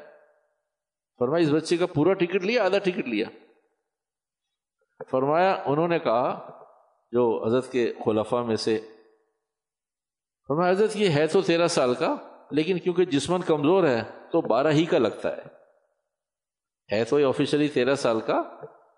فرمایا، 1.19 1.43
اس 1.43 1.51
بچے 1.51 1.77
کا 1.77 1.87
پورا 1.87 2.13
ٹکٹ 2.13 2.45
لیا، 2.45 2.65
آدھا 2.65 2.79
ٹکٹ 2.79 3.09
لیا۔ 3.09 3.27
فرمایا، 5.11 5.63
انہوں 5.67 5.89
نے 5.89 5.99
کہا، 5.99 6.51
جو 7.13 7.45
حضرت 7.47 7.73
کے 7.73 7.93
خلفاء 8.05 8.43
میں 8.43 8.57
سے 8.57 8.79
فرمایا، 10.49 10.71
حضرت، 10.71 10.97
یہ 10.97 11.09
ہے 11.09 11.27
تو 11.27 11.43
تیرہ 11.43 11.67
سال 11.67 11.95
کا، 11.95 12.17
لیکن 12.51 12.79
کیونکہ 12.79 13.05
جسمن 13.05 13.41
کمزور 13.41 13.85
ہے، 13.85 14.03
تو 14.33 14.41
بارہ 14.41 14.67
ہی 14.67 14.85
کا 14.85 14.99
لگتا 14.99 15.37
ہے۔ 15.37 15.43
ہے 16.93 17.05
تو 17.05 17.21
یہ 17.21 17.27
آفیشلی 17.27 17.69
تیرہ 17.69 17.95
سال 17.95 18.21
کا، 18.21 18.43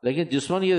لیکن 0.02 0.24
جسمن 0.24 0.64
یہ 0.64 0.76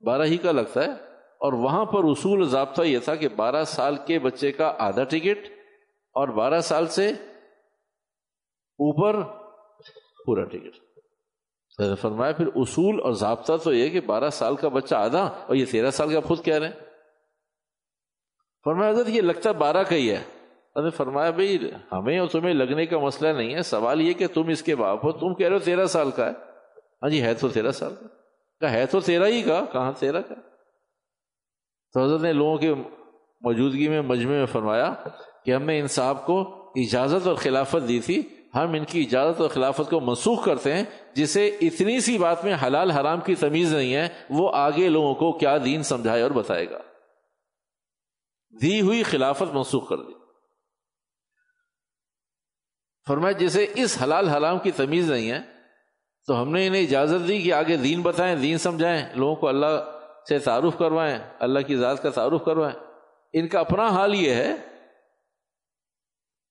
بارہ 0.00 0.22
ہی 0.22 0.36
کا 0.36 0.52
لگتا 0.52 0.84
ہے۔ 0.84 0.90
اور 1.34 1.52
وہاں 1.52 1.84
پر 1.84 2.04
اصول 2.04 2.48
ضابطہ 2.48 2.82
یہ 2.82 2.98
تھا 2.98 3.14
کہ 3.14 3.28
بارہ 3.28 3.64
سال 3.64 3.96
کے 4.06 4.18
بچے 4.18 4.52
کا 4.52 4.74
آدھا 4.78 5.04
ٹکٹ 5.04 5.48
اور 6.14 6.28
بارہ 6.28 6.60
سال 6.60 6.86
سے 6.86 7.08
اوپر 7.08 9.16
پورا 10.26 10.44
ٹکٹ۔ 10.44 10.76
فرمایا، 12.00 12.32
پھر 12.32 12.46
اصول 12.46 13.00
اور 13.00 13.12
ضابطہ 13.12 13.52
تو 13.64 13.72
یہ 13.72 13.88
کہ 13.88 14.00
بارہ 14.00 14.30
سال 14.30 14.56
کا 14.56 14.68
بچہ 14.68 14.94
آدھا 14.94 15.22
اور 15.22 15.56
یہ 15.56 15.64
تیرہ 15.70 15.90
سال 15.90 16.12
کا 16.12 16.20
خود 16.20 16.44
کہہ 16.44 16.54
رہے 16.54 16.68
ہیں۔ 16.68 16.83
فرمایا، 18.64 18.90
حضرت، 18.90 19.08
یہ 19.08 19.20
لگتا 19.20 19.52
بارہ 19.52 19.82
کا 19.82 19.96
ہی 19.96 20.10
ہے۔ 20.10 20.22
حضرت 20.76 20.96
فرمایا، 20.96 21.30
بھائی، 21.30 21.58
ہمیں 21.92 22.18
اور 22.18 22.28
تمہیں 22.28 22.54
لگنے 22.54 22.86
کا 22.86 22.98
مسئلہ 22.98 23.28
نہیں 23.28 23.54
ہے۔ 23.54 23.62
سوال 23.62 24.00
یہ 24.00 24.12
کہ 24.12 24.26
تم 24.26 24.48
اس 24.48 24.62
کے 24.62 24.76
باپ 24.76 25.04
ہو، 25.04 25.12
تم 25.12 25.34
کہہ 25.34 25.46
رہے 25.46 25.54
ہو 25.54 25.58
تیرہ 25.58 25.86
سال 25.86 26.10
کا 26.10 26.26
ہے۔ 26.26 26.32
ہاں 27.02 27.08
جی 27.08 27.22
ہے 27.22 27.34
تو 27.34 27.48
تیرہ 27.48 27.70
سال 27.70 27.94
کا۔ 28.00 28.06
ہے 28.72 28.86
تو 28.86 29.00
تیرہ 29.00 29.26
ہی 29.26 29.42
کا۔ 29.42 29.60
کہاں 29.72 29.92
تیرہ 29.98 30.20
کا؟ 30.20 30.34
تو 31.94 32.04
حضرت 32.04 32.20
نے 32.20 32.32
لوگوں 32.32 32.56
کی 32.56 32.74
موجودگی 33.40 33.88
میں، 33.88 34.00
مجمع 34.00 34.32
میں 34.32 34.46
فرمایا 34.46 34.94
کہ 35.44 35.54
ہم 35.54 35.62
نے 35.62 35.80
ان 35.80 35.86
صاحب 35.86 36.26
کو 36.26 36.64
اجازت 36.76 37.26
اور 37.26 37.34
خلافت 37.34 37.88
دی 37.88 38.00
تھی۔ 38.00 38.22
ہم 38.54 38.72
ان 38.72 38.84
کی 38.84 39.02
اجازت 39.02 39.40
اور 39.40 39.48
خلافت 39.48 39.90
کو 39.90 40.00
منسوخ 40.00 40.44
کرتے 40.44 40.72
ہیں، 40.72 40.84
جسے 41.14 41.48
اتنی 41.48 42.00
سی 42.00 42.18
بات 42.18 42.44
میں 42.44 42.54
حلال 42.66 42.90
حرام 42.90 43.20
کی 43.20 43.34
تمیز 43.34 43.74
نہیں 43.74 43.94
ہے، 43.94 44.08
وہ 44.30 44.50
آگے 44.54 44.88
لوگوں 44.88 45.14
کو 45.14 45.32
کیا 45.32 45.58
دین 45.64 45.82
سمجھائے 45.82 46.22
اور 46.22 46.30
بتائے 46.30 46.70
گا۔ 46.70 46.78
دی 48.62 48.80
ہوئی 48.80 49.02
خلافت 49.02 49.54
منسوخ 49.54 49.88
کر 49.88 49.96
دی۔ 49.96 50.12
فرمایا 53.06 53.32
جسے 53.32 53.66
اس 53.74 54.02
حلال 54.02 54.28
حرام 54.28 54.58
کی 54.58 54.70
تمیز 54.70 55.10
نہیں 55.10 55.30
ہے، 55.30 55.40
تو 56.28 56.42
ہم 56.42 56.48
نے 56.48 56.66
انہیں 56.66 56.82
اجازت 56.82 57.28
دی 57.28 57.42
کہ 57.42 57.52
آگے 57.52 57.76
دین 57.76 58.02
بتائیں، 58.02 58.36
دین 58.36 58.58
سمجھائیں، 58.58 59.14
لوگوں 59.14 59.36
کو 59.36 59.48
اللہ 59.48 60.00
سے 60.28 60.38
تعارف 60.38 60.78
کروائیں، 60.78 61.18
اللہ 61.38 61.60
کی 61.60 61.76
ذات 61.76 62.02
کا 62.02 62.10
تعارف 62.10 62.44
کروائیں۔ 62.44 62.76
ان 63.32 63.48
کا 63.48 63.60
اپنا 63.60 63.88
حال 63.88 64.14
یہ 64.14 64.34
ہے، 64.34 64.52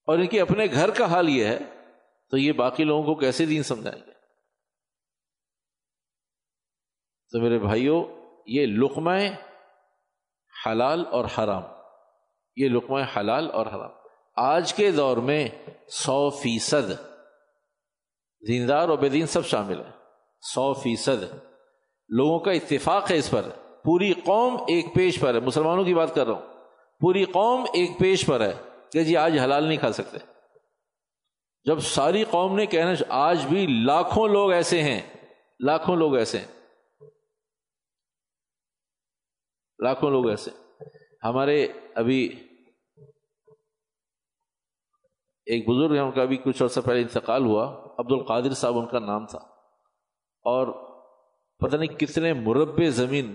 اور 0.08 0.18
ان 0.18 0.26
کے 0.26 0.40
اپنے 0.40 0.66
گھر 0.66 0.90
کا 0.90 1.06
حال 1.06 1.28
یہ 1.28 1.44
ہے، 1.44 1.58
تو 2.30 2.36
یہ 2.36 2.52
باقی 2.52 2.84
لوگوں 2.84 3.02
کو 3.02 3.14
کیسے 3.14 3.46
دین 3.46 3.62
سمجھائیں 3.62 4.02
گے؟ 4.06 4.12
تو 7.32 7.40
میرے 7.40 7.58
بھائیوں 7.58 8.04
یہ 8.46 8.66
لقمہ 8.66 9.10
حلال 10.66 11.04
اور 11.10 11.24
حرام۔ 11.24 11.73
یہ 12.56 12.68
لقمہ 12.68 12.98
حلال 13.16 13.50
اور 13.50 13.66
حرام۔ 13.66 13.90
آج 14.36 14.74
کے 14.74 14.90
دور 14.90 15.16
میں 15.16 15.48
سو 15.88 16.30
فیصد 16.30 16.90
دیندار 18.48 18.88
اور 18.88 18.98
بے 18.98 19.08
دین 19.08 19.26
سب 19.26 19.46
شامل 19.46 19.80
ہیں۔ 19.80 19.92
سو 20.54 20.72
فیصد۔ 20.72 21.22
لوگوں 22.08 22.38
کا 22.38 22.50
اتفاق 22.50 23.10
ہے 23.10 23.16
اس 23.16 23.30
پر۔ 23.30 23.48
پوری 23.84 24.12
قوم 24.12 24.56
ایک 24.56 24.86
پیش 24.94 25.20
پر 25.20 25.34
ہے۔ 25.34 25.40
مسلمانوں 25.40 25.84
کی 25.84 25.94
بات 25.94 26.14
کر 26.14 26.26
رہا 26.26 26.34
ہوں۔ 26.34 26.42
پوری 27.00 27.24
قوم 27.24 27.62
ایک 27.62 27.90
پیش 27.98 28.26
پر 28.26 28.40
ہے 28.40 28.54
کہ 28.92 29.04
جی 29.04 29.16
آج 29.16 29.38
حلال 29.38 29.64
نہیں 29.64 29.78
کھا 29.78 29.92
سکتے۔ 29.92 30.18
جب 31.64 31.80
ساری 31.80 32.24
قوم 32.24 32.56
نے 32.56 32.66
کہنا 32.66 32.92
آج 33.08 33.46
بھی 33.46 33.66
لاکھوں 33.66 34.28
لوگ 34.28 34.52
ایسے 34.52 34.82
ہیں۔ 34.82 35.02
لاکھوں 35.60 35.96
لوگ 35.96 36.16
ایسے 36.16 36.38
ہیں۔ 36.38 36.46
لاکھوں 39.78 40.10
لوگ 40.10 40.28
ایسے 40.28 40.50
ہمارے 41.24 41.66
ابھی 41.94 42.48
ایک 45.46 45.68
بزرگ 45.68 45.92
ہیں، 45.92 46.00
ان 46.00 46.12
کا 46.12 46.24
بھی 46.24 46.36
کچھ 46.36 46.62
عرصہ 46.62 46.80
پہلے 46.80 47.02
انتقال 47.02 47.44
ہوا 47.44 47.86
عبد 47.98 48.12
القادر 48.12 48.54
صاحب، 48.54 48.78
ان 48.78 48.86
کا 48.86 48.98
نام 48.98 49.26
تھا۔ 49.26 49.38
اور 50.44 50.66
پتہ 51.58 51.76
نہیں 51.76 51.98
کتنے 51.98 52.32
مربع 52.32 52.88
زمین، 52.88 53.34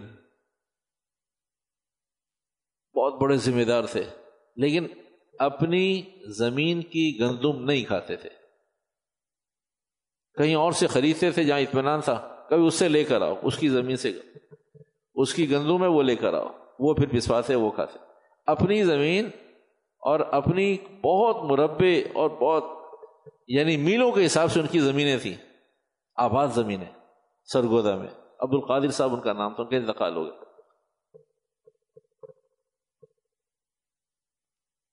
بہت 2.95 3.21
بڑے 3.21 3.38
ذمہ 3.38 3.63
دار 3.63 3.84
تھے، 3.84 4.04
لیکن 4.56 4.88
اپنی 5.39 6.02
زمین 6.28 6.82
کی 6.82 7.19
گندم 7.19 7.63
نہیں 7.63 7.84
کھاتے 7.84 8.15
تھے۔ 8.15 8.30
کہیں 10.38 10.56
اور 10.56 10.71
سے 10.71 10.88
خریدتے 10.88 11.32
تھے 11.32 11.43
جہاں 11.43 11.60
اطمینان 11.60 12.02
تھا، 12.02 12.45
کبھی 12.49 12.67
اس 12.67 12.73
سے 12.73 12.89
لے 12.89 13.04
کر 13.04 13.21
آؤ، 13.21 13.36
اس 13.43 13.58
کی 13.58 13.69
زمین 13.69 13.95
سے، 13.95 14.19
اس 15.15 15.34
کی 15.34 15.52
گندم 15.52 15.84
ہے، 15.84 15.88
وہ 15.88 16.04
لے 16.04 16.15
کر 16.15 16.34
آؤ۔ 16.34 16.69
وہ 16.80 16.94
پھر 16.94 17.08
پسواتے 17.13 17.56
وہ 17.56 17.72
کھاتے 17.72 18.00
اپنی 18.46 18.84
زمین 18.84 19.26
اور 20.00 20.20
اپنی 20.20 20.78
بہت 21.04 21.36
مربع 21.44 21.86
اور 22.13 22.30
بہت 22.30 22.63
یعنی 23.48 23.78
میلوں 23.78 24.12
کے 24.12 24.26
حساب 24.26 24.52
سے 24.52 24.60
ان 24.60 24.68
کی 24.68 24.80
زمینیں 24.80 25.18
تھیں۔ 25.18 25.36
آباد 26.15 26.48
زمینیں 26.48 27.00
سرگودا 27.44 27.96
میں۔ 27.96 28.08
عبد 28.39 28.54
القادر 28.54 28.89
صاحب 28.89 29.13
ان 29.13 29.22
کا 29.22 29.34
نام 29.34 29.56
تھا 29.56 29.63
ان 29.63 29.70
کا 29.70 29.76
انتقال 29.76 30.15
ہو 30.15 30.24
گیا۔ 30.24 30.44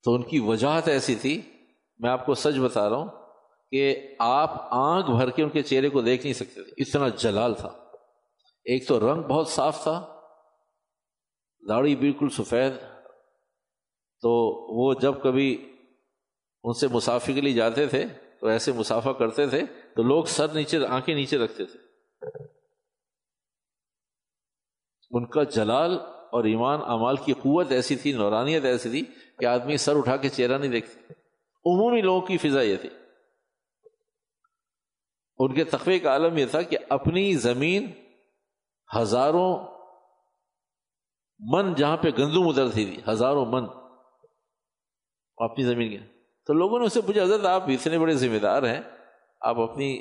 تو 0.05 0.15
ان 0.15 0.23
کی 0.23 0.39
وجاہت 0.39 0.89
ایسی 0.89 1.15
تھی، 1.15 1.43
میں 1.99 2.11
آپ 2.11 2.27
کو 2.27 2.35
سچ 2.35 2.59
بتا 2.59 2.91
رہا 2.91 2.97
ہوں 2.97 3.09
کہ 3.71 4.15
آپ 4.19 4.51
آنکھ 4.71 5.11
بھر 5.11 5.31
کے 5.31 5.43
ان 5.43 5.49
کے 5.49 5.63
چہرے 5.63 5.89
کو 5.89 6.01
دیکھ 6.01 6.23
نہیں 6.23 6.35
سکتے 6.35 6.63
تھے۔ 6.63 6.73
اتنا 6.79 7.09
جلال 7.09 7.55
تھا۔ 7.55 7.69
ایک 8.65 8.89
تو 8.89 9.15
رنگ 9.15 9.23
بہت 9.23 9.49
صاف 9.49 9.83
تھا۔ 9.83 10.16
داڑھی 11.69 11.97
بالکل 11.97 12.29
سفید، 12.29 12.73
تو 14.21 14.31
وہ 14.77 14.95
جب 14.95 15.15
کبھی 15.23 15.77
ان 16.65 16.73
سے 16.73 16.89
مسافر 16.89 17.33
کے 17.33 17.41
لیے 17.41 17.53
جاتے 17.53 17.87
تھے، 17.87 18.05
تو 18.41 18.47
ایسے 18.47 18.73
مسافہ 18.73 19.11
کرتے 19.11 19.47
تھے 19.47 19.63
تو 19.97 20.03
لوگ 20.03 20.25
سر 20.25 20.49
نیچے، 20.49 20.87
آنکھیں 20.87 21.15
نیچے 21.15 21.39
رکھتے 21.39 21.65
تھے۔ 21.65 21.79
ان 25.11 25.27
کا 25.27 25.43
جلال 25.43 25.99
اور 26.33 26.45
ایمان 26.45 26.81
امال 26.83 27.17
کی 27.17 27.33
قوت 27.33 27.71
ایسی 27.71 27.97
تھی، 27.97 28.13
نورانیت 28.13 28.65
ایسی 28.65 28.91
تھی 28.91 29.05
کہ 29.39 29.45
آدمی 29.45 29.77
سر 29.77 29.97
اٹھا 29.97 30.17
کے 30.17 30.29
چہرہ 30.29 30.59
نہیں 30.59 30.71
دیکھتے۔ 30.71 31.13
عمومی 31.67 32.01
لوگوں 32.01 32.21
کی 32.21 32.39
فضا 32.39 32.63
یہ 32.63 32.77
تھی۔ 32.77 32.89
ان 35.39 35.55
کے 35.55 35.65
تقوی 35.65 35.99
کا 35.99 36.11
عالم 36.11 36.37
یہ 36.37 36.47
تھا 36.47 36.63
کہ 36.63 36.79
اپنی 36.89 37.35
زمین 37.35 37.91
ہزاروں 38.97 39.76
من 41.39 41.75
جہاں 41.75 41.97
پہ 41.97 42.09
گندم 42.19 42.49
ادرتی 42.49 42.85
تھی، 42.85 43.01
ہزاروں 43.09 43.47
من۔ 43.47 43.65
اپنی 45.37 45.65
زمین 45.65 45.91
کے 45.91 45.99
تو 46.47 46.53
لوگوں 46.53 46.79
نے 46.79 46.87
اسے 46.87 47.01
پوچھا، 47.01 47.23
حضرت 47.23 47.47
آپ 47.47 47.63
اتنے 47.63 47.99
بڑے 47.99 48.15
ذمہ 48.15 48.39
دار 48.39 48.63
ہیں، 48.63 48.81
آپ 49.41 49.59
اپنی 49.59 50.01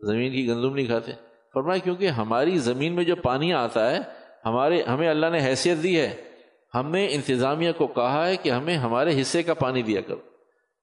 زمین 0.00 0.32
کی 0.32 0.48
گندم 0.48 0.74
نہیں 0.74 0.86
کھاتے؟ 0.86 1.12
فرمایا، 1.54 1.78
کیونکہ 1.78 2.06
ہماری 2.06 2.58
زمین 2.58 2.94
میں 2.94 3.04
جو 3.04 3.16
پانی 3.16 3.52
آتا 3.52 3.90
ہے، 3.90 3.98
ہمارے، 4.44 4.82
ہمیں 4.82 5.08
اللہ 5.08 5.26
نے 5.26 5.38
حیثیت 5.38 5.82
دی 5.82 6.00
ہے۔ 6.00 6.30
ہم 6.74 6.90
نے 6.90 7.08
انتظامیہ 7.10 7.72
کو 7.72 7.86
کہا 7.86 8.26
ہے 8.26 8.36
کہ 8.36 8.50
ہمیں 8.50 8.76
ہمارے 8.76 9.20
حصے 9.20 9.42
کا 9.42 9.54
پانی 9.54 9.82
دیا 9.82 10.00
کرو۔ 10.00 10.20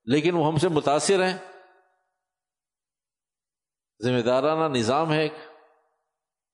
لیکن 0.05 0.35
وہ 0.35 0.47
ہم 0.47 0.57
سے 0.57 0.69
متاثر 0.69 1.23
ہیں۔ 1.23 1.37
ذمہ 4.03 4.21
دارانہ 4.21 4.77
نظام 4.77 5.13
ہے 5.13 5.27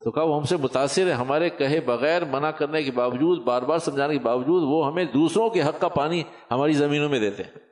تو 0.03 0.11
کہا 0.11 0.23
وہ 0.23 0.37
ہم 0.37 0.43
سے 0.43 0.57
متاثر 0.57 1.07
ہے 1.07 1.11
ہمارے 1.11 1.49
کہے 1.49 1.79
بغیر 1.79 2.25
منع 2.25 2.51
کرنے 2.51 2.83
کے 2.83 2.91
باوجود، 2.91 3.39
بار 3.39 3.61
بار 3.61 3.77
سمجھانے 3.77 4.13
کے 4.13 4.19
باوجود 4.19 4.63
وہ 4.63 4.87
ہمیں 4.87 5.05
دوسروں 5.05 5.49
کے 5.49 5.61
حق 5.61 5.81
کا 5.81 5.87
پانی 5.87 6.23
ہماری 6.51 6.73
زمینوں 6.73 7.09
میں 7.09 7.19
دیتے 7.19 7.43
ہیں۔ 7.43 7.71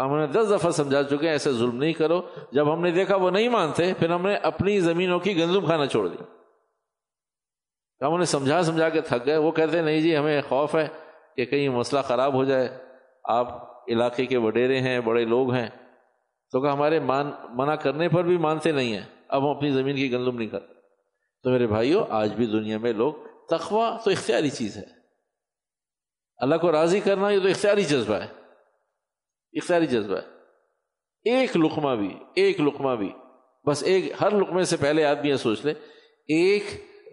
ہم 0.00 0.18
نے 0.18 0.26
دس 0.26 0.52
دفعہ 0.54 0.70
سمجھا 0.70 1.02
چکے 1.02 1.26
ہیں 1.26 1.32
ایسے 1.32 1.52
ظلم 1.52 1.76
نہیں 1.76 1.92
کرو۔ 1.92 2.22
جب 2.52 2.72
ہم 2.72 2.82
نے 2.82 2.90
دیکھا 2.90 3.16
وہ 3.16 3.30
نہیں 3.30 3.48
مانتے، 3.48 3.92
پھر 3.98 4.10
ہم 4.10 4.26
نے 4.26 4.34
اپنی 4.34 4.80
زمینوں 4.80 5.18
کی 5.18 5.38
گندم 5.38 5.66
کھانا 5.66 5.86
چھوڑ 5.86 6.08
دی۔ 6.08 6.16
ہم 8.00 8.12
انہیں 8.12 8.24
سمجھا 8.24 8.62
سمجھا 8.62 8.88
کے 8.88 9.00
تھک 9.00 9.26
گئے۔ 9.26 9.36
وہ 9.36 9.50
کہتے 9.50 9.82
نہیں 9.82 10.00
جی 10.00 10.16
ہمیں 10.16 10.42
خوف 10.48 10.74
ہے 10.74 10.88
کہ 11.36 11.44
کہیں 11.44 11.68
مسئلہ 11.68 12.00
خراب 12.00 12.34
ہو 12.34 12.44
جائے۔ 12.44 12.78
آپ 13.24 13.48
علاقے 13.88 14.26
کے 14.26 14.36
وڈیرے 14.36 14.80
ہیں، 14.80 15.00
بڑے 15.00 15.24
لوگ 15.24 15.52
ہیں۔ 15.52 15.68
تو 16.52 16.60
کہ 16.60 16.66
ہمارے 16.66 17.00
مان 17.00 17.30
منع 17.50 17.74
کرنے 17.74 18.08
پر 18.08 18.24
بھی 18.24 18.36
مانتے 18.36 18.72
نہیں 18.72 18.92
ہیں۔ 18.92 19.04
اب 19.28 19.42
ہم 19.42 19.56
اپنی 19.56 19.70
زمین 19.70 19.96
کی 19.96 20.12
گندم 20.12 20.38
نہیں 20.38 20.48
کرتے۔ 20.48 20.71
تو 21.42 21.50
میرے 21.50 21.66
بھائیوں 21.66 22.04
آج 22.08 22.32
بھی 22.32 22.46
دنیا 22.46 22.78
میں 22.78 22.92
لوگ 22.92 23.12
تقوا 23.48 23.98
تو 24.04 24.10
اختیاری 24.10 24.50
چیز 24.50 24.76
ہے۔ 24.76 24.84
اللہ 26.36 26.56
کو 26.56 26.72
راضی 26.72 27.00
کرنا 27.00 27.30
یہ 27.30 27.40
تو 27.40 27.48
اختیاری 27.48 27.84
جذبہ 27.84 28.14
ہے۔ 28.14 28.26
اختیاری 29.52 29.86
جذبہ 29.86 30.16
ہے۔ 30.16 30.32
ایک 31.24 31.56
لقمہ 31.56 31.94
بھی، 31.94 32.18
ایک 32.34 32.60
لقمہ 32.60 32.96
بھی۔ 32.96 33.12
بس 33.66 33.82
ایک، 33.82 34.12
ہر 34.20 34.30
لقمے 34.30 34.64
سے 34.64 34.76
پہلے 34.76 35.04
آدمی 35.04 35.30
یہ 35.30 35.36
سوچ 35.36 35.64
لے 35.64 35.70
ایک 36.28 36.64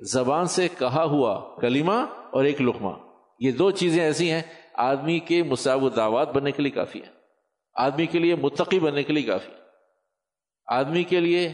زبان 0.02 0.46
سے 0.46 0.68
کہا 0.68 1.04
ہوا 1.04 1.56
کلمہ 1.62 2.06
اور 2.32 2.46
ایک 2.46 2.62
لقمہ۔ 2.62 2.98
یہ 3.39 3.52
دو 3.52 3.72
چیزیں 3.72 4.04
ایسی 4.04 4.32
ہیں، 4.32 4.42
آدمی 4.74 5.20
کے 5.20 5.44
مساو 5.44 5.89
دعوات 5.89 6.34
بننے 6.34 6.52
کے 6.52 6.62
لیے 6.62 6.72
کافی 6.72 7.04
ہیں۔ 7.04 7.13
آدمی 7.74 8.06
کے 8.06 8.20
لیے 8.20 8.36
متقی 8.36 8.80
بننے 8.80 9.04
کے 9.04 9.13
لیے 9.13 9.24
کافی۔ 9.24 9.52
آدمی 10.65 11.04
کے 11.04 11.20
لیے 11.20 11.54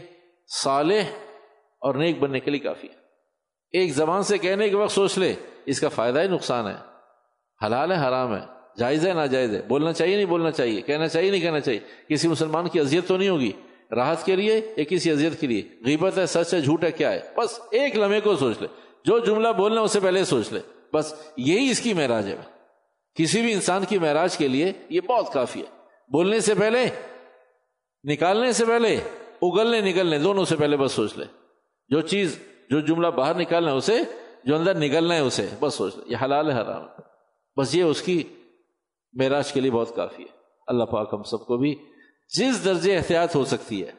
صالح 0.62 1.25
اور 1.80 1.94
نیک 1.94 2.18
بننے 2.18 2.40
کے 2.40 2.50
لیے 2.50 2.60
کافی 2.60 2.88
ہے۔ 2.88 3.06
ایک 3.70 3.92
زبان 3.92 4.22
سے 4.22 4.38
کہنے 4.38 4.68
کے 4.68 4.76
وقت 4.76 4.92
سوچ 4.92 5.18
لے، 5.18 5.34
اس 5.66 5.80
کا 5.80 5.88
فائدہ 5.88 6.20
ہی 6.20 6.28
نقصان 6.28 6.66
ہے۔ 6.66 6.74
حلال 7.66 7.92
ہے، 7.92 8.08
حرام 8.08 8.34
ہے، 8.34 8.40
جائز 8.78 9.06
ہے، 9.06 9.12
ناجائز 9.12 9.54
ہے۔ 9.54 9.62
بولنا 9.62 9.92
چاہیے، 9.92 10.16
نہیں 10.16 10.26
بولنا 10.26 10.50
چاہیے۔ 10.50 10.80
کہنا 10.80 11.08
چاہیے، 11.08 11.30
نہیں 11.30 11.40
کہنا 11.40 11.60
چاہیے۔ 11.60 11.80
کسی 12.08 12.28
مسلمان 12.28 12.68
کی 12.68 12.80
اذیت 12.80 13.08
تو 13.08 13.16
نہیں 13.16 13.28
ہوگی۔ 13.28 13.52
راحت 13.90 14.26
کے 14.26 14.36
لیے، 14.36 14.60
یا 14.76 14.84
کسی 14.84 15.10
اذیت 15.10 15.40
کے 15.40 15.46
لیے؟ 15.46 15.62
غیبت 15.84 16.18
ہے، 16.18 16.26
سچ 16.26 16.54
ہے، 16.54 16.60
جھوٹ 16.60 16.84
ہے، 16.84 16.92
کیا 16.92 17.12
ہے؟ 17.12 17.20
بس 17.36 17.60
ایک 17.70 17.96
لمحے 17.96 18.20
کو 18.20 18.36
سوچ 18.36 18.56
لے۔ 18.60 18.68
جو 19.04 19.18
جملہ 19.18 19.48
بولنا 19.48 19.80
اس 19.80 19.90
سے 19.90 20.00
پہلے 20.00 20.24
سوچ 20.24 20.52
لے۔ 20.52 20.60
بس 20.92 21.14
یہی 21.36 21.70
اس 21.70 21.80
کی 21.80 21.94
معراج 21.94 22.26
ہے۔ 22.26 22.36
کسی 23.14 23.42
بھی 23.42 23.52
انسان 23.52 23.84
کی 23.88 23.98
معراج 23.98 24.36
کے 24.36 24.48
لیے 24.48 24.72
یہ 24.88 25.00
بہت 25.00 25.32
کافی 25.32 25.60
ہے۔ 25.60 25.66
بولنے 26.12 26.40
سے 26.40 26.54
پہلے، 26.54 26.86
نکالنے 28.04 28.52
سے 28.52 28.64
پہلے، 28.64 28.96
اگلنے 29.42 29.80
نکلنے 29.80 30.18
دونوں 30.18 30.44
سے 30.44 30.56
پہلے 30.56 30.76
بس 30.76 30.92
سوچ 30.92 31.18
لے۔ 31.18 31.45
جو 31.88 32.00
چیز 32.00 32.38
جو 32.70 32.80
جملہ 32.80 33.08
باہر 33.08 33.34
نکالنا 33.34 33.72
ہے 33.72 33.76
اسے، 33.76 33.98
جو 34.44 34.56
اندر 34.56 34.74
نکلنا 34.74 35.14
ہے 35.14 35.20
اسے، 35.20 35.48
بس 35.60 35.74
سوچ 35.74 35.96
یہ 36.06 36.16
حلال 36.22 36.50
ہے، 36.50 36.56
حرام 36.56 36.86
بس 37.56 37.74
یہ 37.74 37.82
اس 37.82 38.02
کی 38.02 38.22
معراج 39.12 39.52
کے 39.52 39.60
لیے 39.60 39.70
بہت 39.70 39.96
کافی 39.96 40.22
ہے۔ 40.22 40.28
اللہ 40.66 40.84
پاک 40.84 41.10
ہم 41.12 41.22
سب 41.22 41.46
کو 41.46 41.56
بھی 41.56 41.74
جس 42.28 42.64
درجے 42.64 42.96
احتیاط 42.96 43.36
ہو 43.36 43.44
سکتی 43.44 43.86
ہے، 43.86 43.92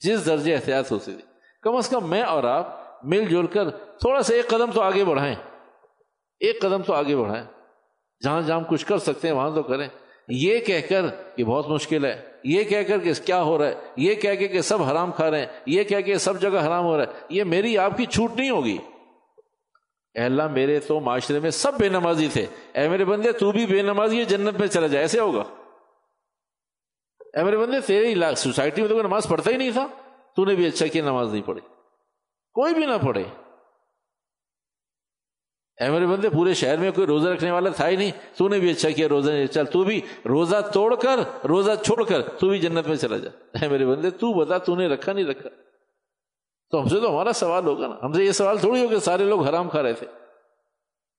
جس 0.00 0.26
درجے 0.26 0.54
احتیاط 0.54 0.92
ہو 0.92 0.98
سکتی 0.98 1.12
ہے، 1.12 1.32
کم 1.62 1.76
از 1.76 1.88
کم 1.88 2.10
میں 2.10 2.22
اور 2.22 2.44
آپ 2.44 2.80
مل 3.02 3.24
جل 3.24 3.46
کر 3.46 3.70
تھوڑا 3.70 4.22
سا 4.22 4.34
ایک 4.34 4.48
قدم 4.48 4.70
تو 4.70 4.82
آگے 4.82 5.04
بڑھائیں۔ 5.04 5.34
ایک 6.40 6.60
قدم 6.60 6.82
تو 6.82 6.94
آگے 6.94 7.16
بڑھائیں۔ 7.16 7.44
جہاں 8.24 8.42
جہاں 8.42 8.60
کچھ 8.60 8.86
کر 8.86 8.98
سکتے 8.98 9.28
ہیں، 9.28 9.34
وہاں 9.34 9.50
تو 9.54 9.62
کریں۔ 9.62 9.88
یہ 10.30 10.58
کہہ 10.58 10.80
کر 10.88 11.06
کہ 11.36 11.44
بہت 11.44 11.68
مشکل 11.68 12.04
ہے، 12.04 12.22
یہ 12.44 12.64
کہہ 12.64 12.82
کر 12.88 12.98
کہ 12.98 13.12
کیا 13.24 13.42
ہو 13.42 13.58
رہا 13.58 13.66
ہے، 13.66 13.74
یہ 13.96 14.14
کہہ 14.14 14.34
کے 14.34 14.48
کہ 14.48 14.60
سب 14.60 14.82
حرام 14.82 15.12
کھا 15.12 15.30
رہے 15.30 15.38
ہیں، 15.38 15.46
یہ 15.66 15.84
کہہ 15.84 16.00
کے 16.00 16.18
سب 16.18 16.40
جگہ 16.40 16.66
حرام 16.66 16.84
ہو 16.84 16.96
رہا 16.96 17.04
ہے، 17.04 17.18
یہ 17.28 17.44
میری 17.44 17.78
آپ 17.78 17.96
کی 17.96 18.06
چھوٹ 18.06 18.36
نہیں 18.36 18.50
ہوگی۔ 18.50 18.78
اے 20.14 20.20
اللہ، 20.20 20.46
میرے 20.46 20.80
تو 20.80 21.00
معاشرے 21.00 21.38
میں 21.38 21.50
سب 21.50 21.78
بے 21.78 21.88
نمازی 21.88 22.28
تھے۔ 22.32 22.46
اے 22.74 22.88
میرے 22.88 23.04
بندے، 23.04 23.32
تو 23.32 23.52
بھی 23.52 23.66
بے 23.66 23.82
نمازی 23.82 24.24
جنت 24.24 24.60
میں 24.60 24.68
چلا 24.68 24.86
جائے، 24.86 25.04
ایسے 25.04 25.20
ہوگا۔ 25.20 25.44
اے 27.34 27.44
میرے 27.44 27.56
بندے 27.56 27.80
تیرے 27.80 28.34
سوسائٹی 28.36 28.80
میں 28.80 28.88
تو 28.88 28.94
کوئی 28.94 29.06
نماز 29.06 29.28
پڑھتا 29.28 29.50
ہی 29.50 29.56
نہیں 29.56 29.70
تھا۔ 29.70 29.86
تو 30.36 30.44
نے 30.44 30.54
بھی 30.54 30.66
اچھا 30.66 30.86
کیا، 30.86 31.04
نماز 31.04 31.32
نہیں 31.32 31.42
پڑھی۔ 31.42 31.60
کوئی 32.54 32.74
بھی 32.74 32.86
نہ 32.86 33.06
پڑھے۔ 33.06 33.24
اے 35.80 35.90
میرے 35.90 36.06
بندے، 36.06 36.30
پورے 36.30 36.54
شہر 36.54 36.76
میں 36.76 36.90
کوئی 36.90 37.06
روزہ 37.06 37.28
رکھنے 37.28 37.50
والا 37.50 37.70
تھا 37.70 37.88
ہی 37.88 37.96
نہیں۔ 37.96 38.10
تو 38.36 38.48
نے 38.48 38.58
بھی 38.58 38.70
اچھا 38.70 38.90
کیا 38.90 39.08
روزہ 39.08 39.30
نہیں 39.30 39.46
چل، 39.46 39.66
تو 39.66 39.84
بھی 39.84 40.00
روزہ 40.26 40.56
توڑ 40.74 40.94
کر، 40.94 41.46
روزہ 41.46 41.70
چھوڑ 41.84 42.04
کر 42.04 42.22
تو 42.22 42.48
بھی 42.48 42.58
جنت 42.58 42.86
میں 42.86 42.96
چلا 42.96 43.16
جا۔ 43.16 43.30
اے 43.62 43.68
میرے 43.68 43.86
بندے، 43.86 44.10
تو 44.10 44.32
بتا، 44.32 44.58
تو 44.58 44.76
نے 44.76 44.88
رکھا 44.88 45.12
نہیں 45.12 45.24
رکھا۔ 45.24 45.48
تو 46.70 46.80
ہم 46.80 46.88
سے 46.88 47.00
تو 47.00 47.10
ہمارا 47.10 47.32
سوال 47.32 47.66
ہوگا 47.66 47.86
نا۔ 47.86 47.96
ہم 48.02 48.12
سے 48.12 48.24
یہ 48.24 48.32
سوال 48.32 48.58
تھوڑی 48.58 48.84
ہوگا، 48.84 49.00
سارے 49.00 49.24
لوگ 49.24 49.42
حرام 49.42 49.68
کھا 49.68 49.82
رہے 49.82 49.92
تھے۔ 49.92 50.06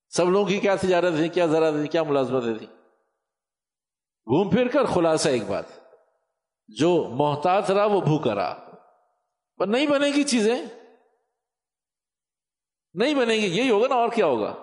سب 0.10 0.30
لوگوں 0.30 0.45
کی 0.45 0.60
کیا 0.60 0.76
تجارت 0.76 1.13
تھی، 1.17 1.28
کیا 1.30 1.45
ذرا 1.45 1.71
تھی، 1.71 1.88
کیا 1.88 2.04
ملازمتیں 2.04 2.54
تھی 2.54 2.65
گھوم 4.26 4.50
پھر 4.50 4.67
کر 4.67 4.86
خلاصہ 4.86 5.30
ایک 5.30 5.43
بات۔ 5.47 5.63
جو 6.67 7.08
محتاط 7.10 7.71
رہا، 7.71 7.86
وہ 7.86 8.02
بھوکا 8.02 8.36
رہا۔ 8.36 8.76
پر 9.58 9.67
نہیں 9.67 9.88
بنے 9.88 10.08
گی 10.08 10.24
چیزیں۔ 10.24 10.65
نہیں 12.96 13.16
بنے 13.16 13.34
گی 13.34 13.46
یہی 13.46 13.70
ہوگا 13.70 13.88
نا، 13.88 13.96
اور 13.96 14.10
کیا 14.10 14.26
ہوگا؟ 14.26 14.54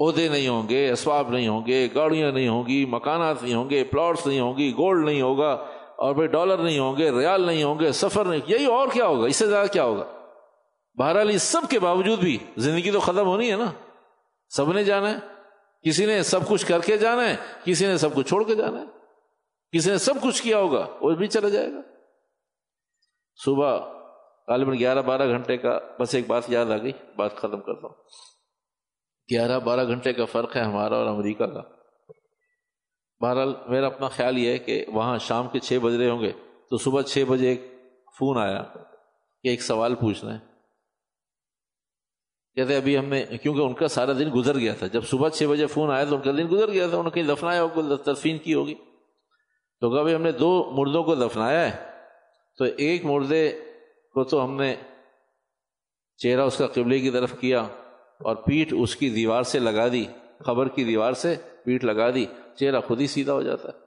عہدے 0.00 0.28
نہیں 0.28 0.48
ہوں 0.48 0.68
گے، 0.68 0.90
اسباب 0.90 1.30
نہیں 1.30 1.48
ہوں 1.48 1.66
گے، 1.66 1.88
گاڑیاں 1.94 2.32
نہیں 2.32 2.48
ہوں 2.48 2.66
گی، 2.66 2.84
مکانات 2.84 3.42
نہیں 3.42 3.54
ہوں 3.54 3.70
گے 3.70 3.84
پلاٹس 3.84 4.26
نہیں 4.26 4.40
ہوں 4.40 4.56
گی 4.56 4.72
گولڈ 4.72 5.04
نہیں 5.04 5.22
ہوگا، 5.22 5.52
اور 5.96 6.14
بھائی 6.14 6.28
ڈالر 6.28 6.58
نہیں 6.58 6.78
ہوں 6.78 6.96
گے، 6.96 7.10
ریال 7.10 7.46
نہیں 7.46 7.62
ہوں 7.62 7.78
گے، 7.80 7.92
سفر 7.92 8.24
نہیں، 8.24 8.40
یہی 8.46 8.66
اور 8.66 8.88
کیا 8.92 9.06
ہوگا؟ 9.06 9.26
اس 9.26 9.36
سے 9.36 9.46
زیادہ 9.46 9.66
کیا 9.72 9.84
ہوگا؟ 9.84 10.04
بہرحال 10.98 11.30
اس 11.30 11.42
سب 11.42 11.68
کے 11.70 11.78
باوجود 11.78 12.18
بھی 12.18 12.36
زندگی 12.56 12.90
تو 12.90 13.00
ختم 13.00 13.26
ہونی 13.26 13.50
ہے 13.50 13.56
نا۔ 13.56 13.70
سب 14.48 14.72
نے 14.72 14.84
جانا 14.84 15.10
ہے، 15.10 15.18
کسی 15.84 16.06
نے 16.06 16.22
سب 16.22 16.48
کچھ 16.48 16.66
کر 16.66 16.80
کے 16.80 16.96
جانا 16.96 17.28
ہے، 17.28 17.36
کسی 17.64 17.86
نے 17.86 17.96
سب 17.98 18.14
کچھ 18.14 18.28
چھوڑ 18.28 18.42
کے 18.44 18.54
جانا 18.54 18.80
ہے، 18.80 18.86
کسی 19.72 19.90
نے 19.90 19.98
سب 19.98 20.22
کچھ 20.22 20.42
کیا 20.42 20.58
ہوگا، 20.58 20.86
وہ 21.00 21.14
بھی 21.14 21.26
چلا 21.26 21.48
جائے 21.48 21.72
گا۔ 21.72 21.80
صبح 23.38 23.78
غالباً 24.48 24.78
گیارہ 24.78 25.02
بارہ 25.02 25.28
گھنٹے 25.28 25.56
کا، 25.56 25.78
بس 26.00 26.14
ایک 26.14 26.26
بات 26.26 26.42
یاد 26.48 26.66
آ 26.66 26.76
گئی، 26.76 26.92
بات 27.16 27.36
ختم 27.36 27.60
کرتا 27.60 27.86
ہوں۔ 27.86 27.94
گیارہ 29.30 29.58
بارہ 29.58 29.86
گھنٹے 29.86 30.12
کا 30.12 30.24
فرق 30.24 30.56
ہے 30.56 30.60
ہمارا 30.60 30.96
اور 30.96 31.06
امریکہ 31.06 31.46
کا۔ 31.46 31.62
بہرحال 33.20 33.54
میرا 33.68 33.86
اپنا 33.86 34.08
خیال 34.08 34.38
یہ 34.38 34.50
ہے 34.50 34.58
کہ 34.58 34.84
وہاں 34.88 35.18
شام 35.18 35.48
کے 35.48 35.58
چھ 35.58 35.78
بج 35.82 35.94
رہے 35.94 36.10
ہوں 36.10 36.20
گے، 36.20 36.32
تو 36.70 36.76
صبح 36.76 37.02
چھ 37.02 37.24
بجے 37.28 37.48
ایک 37.48 37.62
فون 38.18 38.38
آیا 38.38 38.62
کہ 39.42 39.48
ایک 39.48 39.62
سوال 39.62 39.94
پوچھنا 39.94 40.34
ہے۔ 40.34 40.38
کہتے 42.54 42.76
ابھی 42.76 42.98
ہم 42.98 43.04
نے، 43.04 43.24
کیونکہ 43.42 43.60
ان 43.60 43.74
کا 43.74 43.88
سارا 43.88 44.12
دن 44.12 44.30
گزر 44.34 44.58
گیا 44.58 44.74
تھا، 44.74 44.86
جب 44.86 45.04
صبح 45.04 45.28
چھ 45.28 45.42
بجے 45.50 45.66
فون 45.66 45.90
آیا 45.90 46.04
تو 46.04 46.16
ان 46.16 46.22
کا 46.22 46.30
دن 46.30 46.46
گزر 46.50 46.70
گیا 46.70 46.86
تھا، 46.86 46.98
انہوں 46.98 47.02
نے 47.02 47.10
کہیں 47.10 47.34
دفنایا 47.34 47.62
ہوگا 47.62 47.96
تدفین 47.96 48.38
کی 48.38 48.54
ہوگی۔ 48.54 48.74
تو 49.80 49.90
کبھی 49.90 50.14
ہم 50.14 50.22
نے 50.22 50.32
دو 50.32 50.70
مردوں 50.70 51.04
کو 51.04 51.14
دفنایا 51.14 51.72
ہے، 51.72 51.90
تو 52.58 52.64
ایک 52.64 53.04
مردے 53.04 53.60
کو 54.14 54.24
تو 54.24 54.44
ہم 54.44 54.60
نے 54.60 54.76
چہرہ 56.16 56.40
اس 56.40 56.58
کا 56.58 56.66
قبلے 56.66 57.00
کی 57.00 57.10
طرف 57.10 57.38
کیا 57.38 57.60
اور 58.20 58.36
پیٹھ 58.36 58.74
اس 58.80 58.96
کی 58.96 59.10
دیوار 59.10 59.42
سے 59.42 59.58
لگا 59.58 59.88
دی 59.88 60.04
خبر 60.38 60.68
کی 60.68 60.84
دیوار 60.84 61.12
سے 61.12 61.34
پیٹھ 61.64 61.84
لگا 61.84 62.10
دی، 62.10 62.26
چہرہ 62.56 62.80
خود 62.80 63.00
ہی 63.00 63.06
سیدھا 63.06 63.32
ہو 63.32 63.42
جاتا 63.42 63.68
ہے۔ 63.68 63.78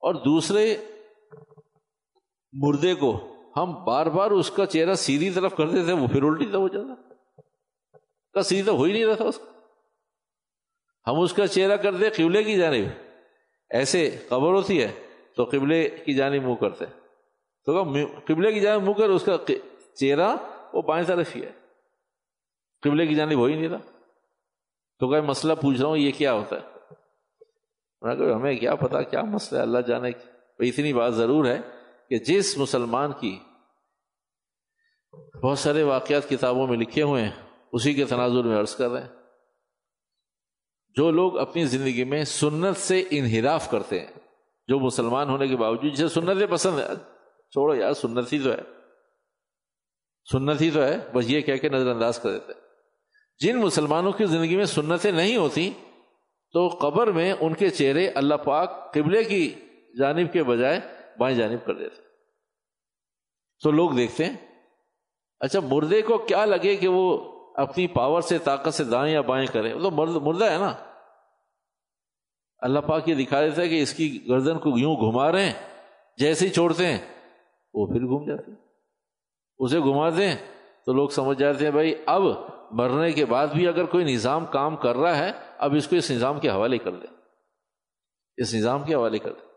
اور 0.00 0.14
دوسرے 0.14 0.76
مردے 2.52 2.94
کو 2.94 3.34
ہم 3.56 3.84
بار 3.84 4.06
بار 4.06 4.30
اس 4.30 4.50
کا 4.50 4.66
چہرہ 4.66 4.94
سیدھی 4.94 5.30
طرف 5.30 5.56
کرتے 5.56 5.84
تھے 5.84 5.92
وہ 5.92 6.06
پھر 6.06 6.22
الٹی 6.22 6.46
طرف 6.46 6.60
ہو 6.60 6.68
جاتا۔ 6.68 6.94
کا 8.34 8.42
سیدھی 8.42 8.62
تو 8.62 8.76
ہو 8.76 8.82
ہی 8.82 8.92
نہیں 8.92 9.04
رہا 9.04 9.14
تھا 9.14 9.24
اس 9.24 9.38
کا۔ 9.38 9.50
ہم 11.06 11.20
اس 11.20 11.32
کا 11.32 11.46
چہرہ 11.46 11.76
کرتے 11.76 12.10
قبلے 12.10 12.42
کی 12.42 12.56
جانب۔ 12.56 12.88
ایسے 13.70 14.18
قبر 14.28 14.48
ہوتی 14.48 14.82
ہے 14.82 14.92
تو 15.36 15.44
قبلے 15.44 15.88
کی 15.88 16.14
جانب 16.14 16.42
منہ 16.42 16.54
کرتے۔ 16.54 16.84
تو 17.66 17.84
قبلے 18.26 18.52
کی 18.52 18.60
جانب 18.60 18.82
منہ 18.82 18.92
کر 18.92 19.08
اس 19.08 19.24
کا 19.24 19.36
چہرہ 19.94 20.36
وہ 20.72 20.82
بائیں 20.82 21.04
طرف 21.06 21.36
ہی 21.36 21.42
ہے۔ 21.42 21.52
قبلے 22.82 23.06
کی 23.06 23.14
جانب 23.14 23.38
ہو 23.38 23.44
ہی 23.44 23.54
نہیں 23.54 23.68
رہا۔ 23.68 23.98
تو 24.98 25.08
کہ 25.08 25.20
مسئلہ 25.20 25.52
پوچھ 25.52 25.80
رہا 25.80 25.88
ہوں، 25.88 25.96
یہ 25.96 26.12
کیا 26.16 26.32
ہوتا 26.32 26.56
ہے؟ 26.56 26.72
ہمیں 28.32 28.56
کیا 28.56 28.74
پتا، 28.74 29.02
کیا 29.02 29.22
مسئلہ 29.22 29.58
ہے؟ 29.58 29.62
اللہ 29.62 29.78
جانے 29.78 30.12
کی۔ 30.12 30.68
اتنی 30.68 30.92
بات 30.92 31.14
ضرور 31.14 31.44
ہے 31.44 31.60
کہ 32.08 32.18
جس 32.18 32.58
مسلمان 32.58 33.12
کی 33.20 33.38
بہت 35.42 35.58
سارے 35.58 35.82
واقعات 35.82 36.28
کتابوں 36.28 36.66
میں 36.66 36.76
لکھے 36.76 37.02
ہوئے 37.02 37.22
ہیں، 37.22 37.30
اسی 37.72 37.94
کے 37.94 38.04
تناظر 38.04 38.42
میں 38.42 38.60
عرض 38.60 38.76
کر 38.76 38.88
رہے 38.88 39.00
ہیں۔ 39.00 39.08
جو 40.94 41.10
لوگ 41.10 41.38
اپنی 41.38 41.64
زندگی 41.64 42.04
میں 42.04 42.24
سنت 42.24 42.76
سے 42.76 43.04
انحراف 43.10 43.70
کرتے 43.70 44.00
ہیں، 44.00 44.12
جو 44.68 44.78
مسلمان 44.78 45.28
ہونے 45.28 45.48
کے 45.48 45.56
باوجود 45.56 45.92
جسے 45.92 46.08
سنتیں 46.08 46.46
پسند 46.46 46.78
ہے 46.78 47.11
چھوڑو 47.52 47.74
یار، 47.74 47.92
سنت 47.92 48.32
ہی 48.32 48.38
تو 48.38 48.50
ہے۔ 48.50 48.60
سنت 50.32 50.60
ہی 50.60 50.70
تو 50.70 50.82
ہے، 50.82 50.98
بس 51.14 51.24
یہ 51.30 51.40
کہہ 51.40 51.56
کے 51.56 51.68
نظر 51.68 51.86
انداز 51.86 52.18
کر 52.18 52.32
دیتے۔ 52.32 52.52
جن 53.38 53.60
مسلمانوں 53.60 54.12
کی 54.12 54.24
زندگی 54.24 54.56
میں 54.56 54.64
سنتیں 54.64 55.12
نہیں 55.12 55.36
ہوتی، 55.36 55.72
تو 56.52 56.68
قبر 56.68 57.06
میں 57.06 57.34
ان 57.40 57.54
کے 57.54 57.70
چہرے 57.70 58.08
اللہ 58.08 58.34
پاک 58.34 58.94
قبلے 58.94 59.24
کی 59.24 59.54
جانب 59.98 60.32
کے 60.32 60.42
بجائے 60.42 60.80
بائیں 61.18 61.36
جانب 61.36 61.66
کر 61.66 61.74
دیتے۔ 61.74 62.02
تو 63.62 63.70
لوگ 63.70 63.90
دیکھتے 63.90 64.24
ہیں 64.24 64.36
اچھا 65.40 65.60
مردے 65.60 66.02
کو 66.02 66.18
کیا 66.18 66.44
لگے 66.44 66.76
کہ 66.76 66.88
وہ 66.88 67.32
اپنی 67.54 67.86
پاور 67.86 68.20
سے، 68.20 68.38
طاقت 68.38 68.74
سے 68.74 68.84
دائیں 68.84 69.14
یا 69.14 69.20
بائیں 69.20 69.46
کرے؟ 69.46 69.72
وہ 69.72 69.82
تو 69.82 69.90
مرد، 69.90 70.10
مردہ 70.10 70.44
ہے 70.44 70.58
نا۔ 70.58 70.74
اللہ 72.58 72.80
پاک 72.80 73.08
یہ 73.08 73.14
دکھا 73.14 73.40
دیتا 73.40 73.62
ہے 73.62 73.68
کہ 73.68 73.82
اس 73.82 73.94
کی 73.94 74.28
گردن 74.28 74.58
کو 74.58 74.78
یوں 74.78 74.96
گھما 74.96 75.32
رہے 75.32 75.50
ہیں، 75.50 75.84
جیسے 76.16 76.46
ہی 76.46 76.52
چھوڑتے 76.52 76.86
ہیں۔ 76.86 77.21
وہ 77.74 77.86
پھر 77.86 78.00
گھوم 78.00 78.28
جاتے 78.28 78.50
ہیں۔ 78.50 78.58
اسے 79.58 79.78
گھما 79.78 80.10
دیں 80.10 80.36
تو 80.86 80.92
لوگ 80.92 81.08
سمجھ 81.08 81.38
جاتے 81.38 81.64
ہیں 81.64 81.72
بھائی، 81.72 81.94
اب 82.06 82.22
مرنے 82.70 83.12
کے 83.12 83.24
بعد 83.24 83.46
بھی 83.46 83.68
اگر 83.68 83.84
کوئی 83.84 84.04
نظام 84.04 84.46
کام 84.46 84.76
کر 84.76 84.96
رہا 84.96 85.18
ہے، 85.18 85.30
اب 85.58 85.74
اس 85.74 85.88
کو 85.88 85.96
اس 85.96 86.10
نظام 86.10 86.40
کے 86.40 86.50
حوالے 86.50 86.78
کر 86.78 86.90
دیں۔ 86.90 87.16
اس 88.36 88.54
نظام 88.54 88.84
کے 88.84 88.94
حوالے 88.94 89.18
کر 89.18 89.32
دیں۔ 89.32 89.48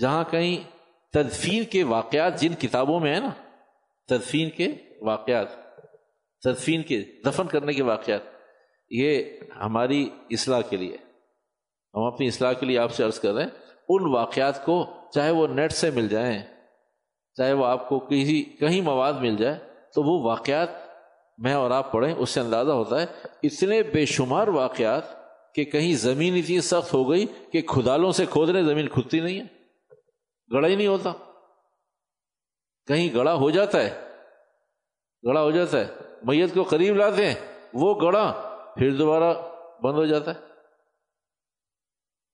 جہاں 0.00 0.24
کہیں 0.30 0.70
تدفین 1.12 1.64
کے 1.64 1.84
واقعات 1.84 2.40
جن 2.40 2.54
کتابوں 2.54 3.00
میں 3.00 3.14
ہیں 3.14 3.20
نا، 3.20 3.58
تدفین 4.08 4.50
کے 4.50 4.68
واقعات، 5.00 5.46
تدفین 6.42 6.82
کے 6.82 7.04
دفن 7.26 7.46
کرنے 7.46 7.72
کے 7.72 7.82
واقعات، 7.82 8.20
یہ 8.90 9.24
ہماری 9.56 10.10
اصلاح 10.30 10.60
کے 10.60 10.76
لیے۔ 10.76 10.96
ہم 11.94 12.02
اپنی 12.02 12.26
اصلاح 12.26 12.52
کے 12.52 12.66
لیے 12.66 12.78
آپ 12.78 12.92
سے 12.92 13.04
عرض 13.04 13.20
کر 13.20 13.32
رہے 13.32 13.42
ہیں۔ 13.42 13.69
ان 13.90 14.14
واقعات 14.14 14.64
کو 14.64 14.86
چاہے 15.14 15.30
وہ 15.30 15.46
نیٹ 15.46 15.72
سے 15.72 15.90
مل 15.90 16.08
جائیں، 16.08 16.42
چاہے 17.36 17.52
وہ 17.52 17.66
آپ 17.66 17.88
کو 17.88 17.98
کسی، 17.98 18.42
کہیں 18.42 18.82
مواد 18.82 19.12
مل 19.12 19.36
جائے، 19.36 19.58
تو 19.94 20.02
وہ 20.02 20.24
واقعات 20.24 20.68
میں 21.38 21.54
اور 21.54 21.70
آپ 21.70 21.92
پڑھیں، 21.92 22.14
اس 22.14 22.30
سے 22.30 22.40
اندازہ 22.40 22.70
ہوتا 22.70 23.02
ہے، 23.02 23.06
اتنے 23.42 23.82
بے 23.82 24.06
شمار 24.06 24.48
واقعات 24.48 25.02
کہ 25.54 25.64
کہیں 25.64 25.94
زمین 25.94 26.34
اتنی 26.34 26.60
سخت 26.60 26.94
ہو 26.94 27.10
گئی 27.10 27.26
کہ 27.52 27.60
کھدالوں 27.60 28.12
سے 28.12 28.26
کھود 28.26 28.50
رہے، 28.50 28.62
زمین 28.62 28.88
کھدتی 28.88 29.20
نہیں 29.20 29.40
ہے 29.40 29.46
گڑا 30.52 30.68
ہی 30.68 30.74
نہیں 30.74 30.86
ہوتا۔ 30.86 31.12
کہیں 32.86 33.14
گڑا 33.14 33.34
ہو 33.34 33.50
جاتا 33.50 33.80
ہے 33.80 34.00
گڑا 35.24 35.42
ہو 35.42 35.50
جاتا 35.50 35.80
ہے، 35.80 35.86
میت 36.22 36.54
کو 36.54 36.62
قریب 36.62 36.96
لاتے 36.96 37.26
ہیں، 37.26 37.34
وہ 37.74 38.00
گڑا 38.00 38.32
پھر 38.76 38.96
دوبارہ 38.96 39.34
بند 39.82 39.94
ہو 39.94 40.06
جاتا 40.06 40.34
ہے۔ 40.34 40.40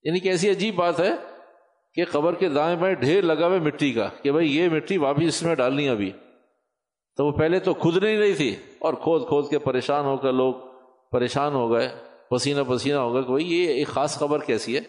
یعنی 0.02 0.20
کہ 0.20 0.28
ایسی 0.28 0.50
عجیب 0.50 0.74
بات 0.74 1.00
ہے 1.00 1.10
کہ 1.96 2.04
قبر 2.12 2.35
کے 2.35 2.48
دائیں 2.48 2.76
بائیں 2.76 2.96
ڈھیر 2.96 3.22
لگا 3.22 3.46
ہوئے 3.46 3.59
مٹی 3.59 3.92
کا 3.92 4.09
کہ 4.22 4.32
بھائی 4.32 4.56
یہ 4.56 4.68
مٹی 4.68 4.98
واپس 4.98 5.24
اس 5.24 5.42
میں 5.42 5.54
ڈالنی 5.54 5.88
ابھی۔ 5.88 6.11
تو 7.16 7.26
وہ 7.26 7.32
پہلے 7.32 7.59
تو 7.59 7.74
خود 7.74 7.96
نہیں 7.96 8.18
رہی 8.18 8.35
تھی 8.35 8.56
اور 8.78 8.94
کھود 8.94 9.28
کھود 9.28 9.50
کے 9.50 9.59
پریشان 9.59 10.04
ہو 10.04 10.16
کر 10.16 10.32
لوگ 10.32 10.54
پریشان 11.11 11.54
ہو 11.54 11.72
گئے، 11.72 11.88
پسینہ 12.30 12.61
پسینہ 12.68 12.96
ہو 12.96 13.12
گیا 13.12 13.22
کہ 13.22 13.28
بھائی 13.28 13.54
یہ 13.54 13.68
ایک 13.68 13.88
خاص 13.88 14.18
خبر 14.18 14.38
کیسی 14.38 14.76
ہے؟ 14.76 14.80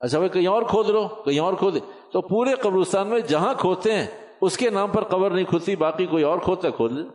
اچھا 0.00 0.18
بھائی 0.18 0.28
کہیں 0.28 0.46
اور 0.46 0.62
کھود 0.62 0.88
لو 0.88 1.08
کہیں 1.08 1.38
اور 1.38 1.54
کھود۔ 1.54 1.78
تو 2.12 2.20
پورے 2.20 2.54
قبرستان 2.54 3.08
میں 3.08 3.20
جہاں 3.20 3.54
کھودتے 3.54 3.92
ہیں، 3.92 4.06
اس 4.40 4.56
کے 4.56 4.70
نام 4.70 4.90
پر 4.90 5.04
قبر 5.04 5.30
نہیں 5.30 5.44
کھدتی، 5.44 5.76
باقی 5.76 6.06
کوئی 6.06 6.24
اور 6.24 6.38
کھودتا 6.38 6.68
ہے، 6.68 6.72
کھود 6.72 6.92
لے۔ 6.92 7.08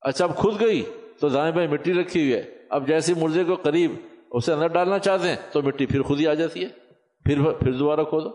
اچھا 0.00 0.24
اب 0.24 0.36
کھد 0.36 0.60
گئی، 0.60 0.82
تو 1.20 1.28
دائیں 1.28 1.52
بائیں 1.52 1.70
مٹی 1.70 1.94
رکھی 1.94 2.20
ہوئی 2.20 2.34
ہے۔ 2.34 2.54
اب 2.70 2.86
جیسے 2.86 3.14
مردے 3.14 3.44
کو 3.44 3.54
قریب 3.54 3.92
اسے 4.30 4.52
اندر 4.52 4.66
ڈالنا 4.66 4.98
چاہتے 4.98 5.28
ہیں، 5.28 5.36
تو 5.52 5.62
مٹی 5.62 5.86
پھر 5.86 6.02
خود 6.02 6.20
ہی 6.20 6.26
آ 6.26 6.34
جاتی 6.34 6.64
ہے۔ 6.64 6.83
پھر 7.24 7.52
پھر 7.52 7.72
دوبارہ 7.72 8.00
کھودو 8.00 8.28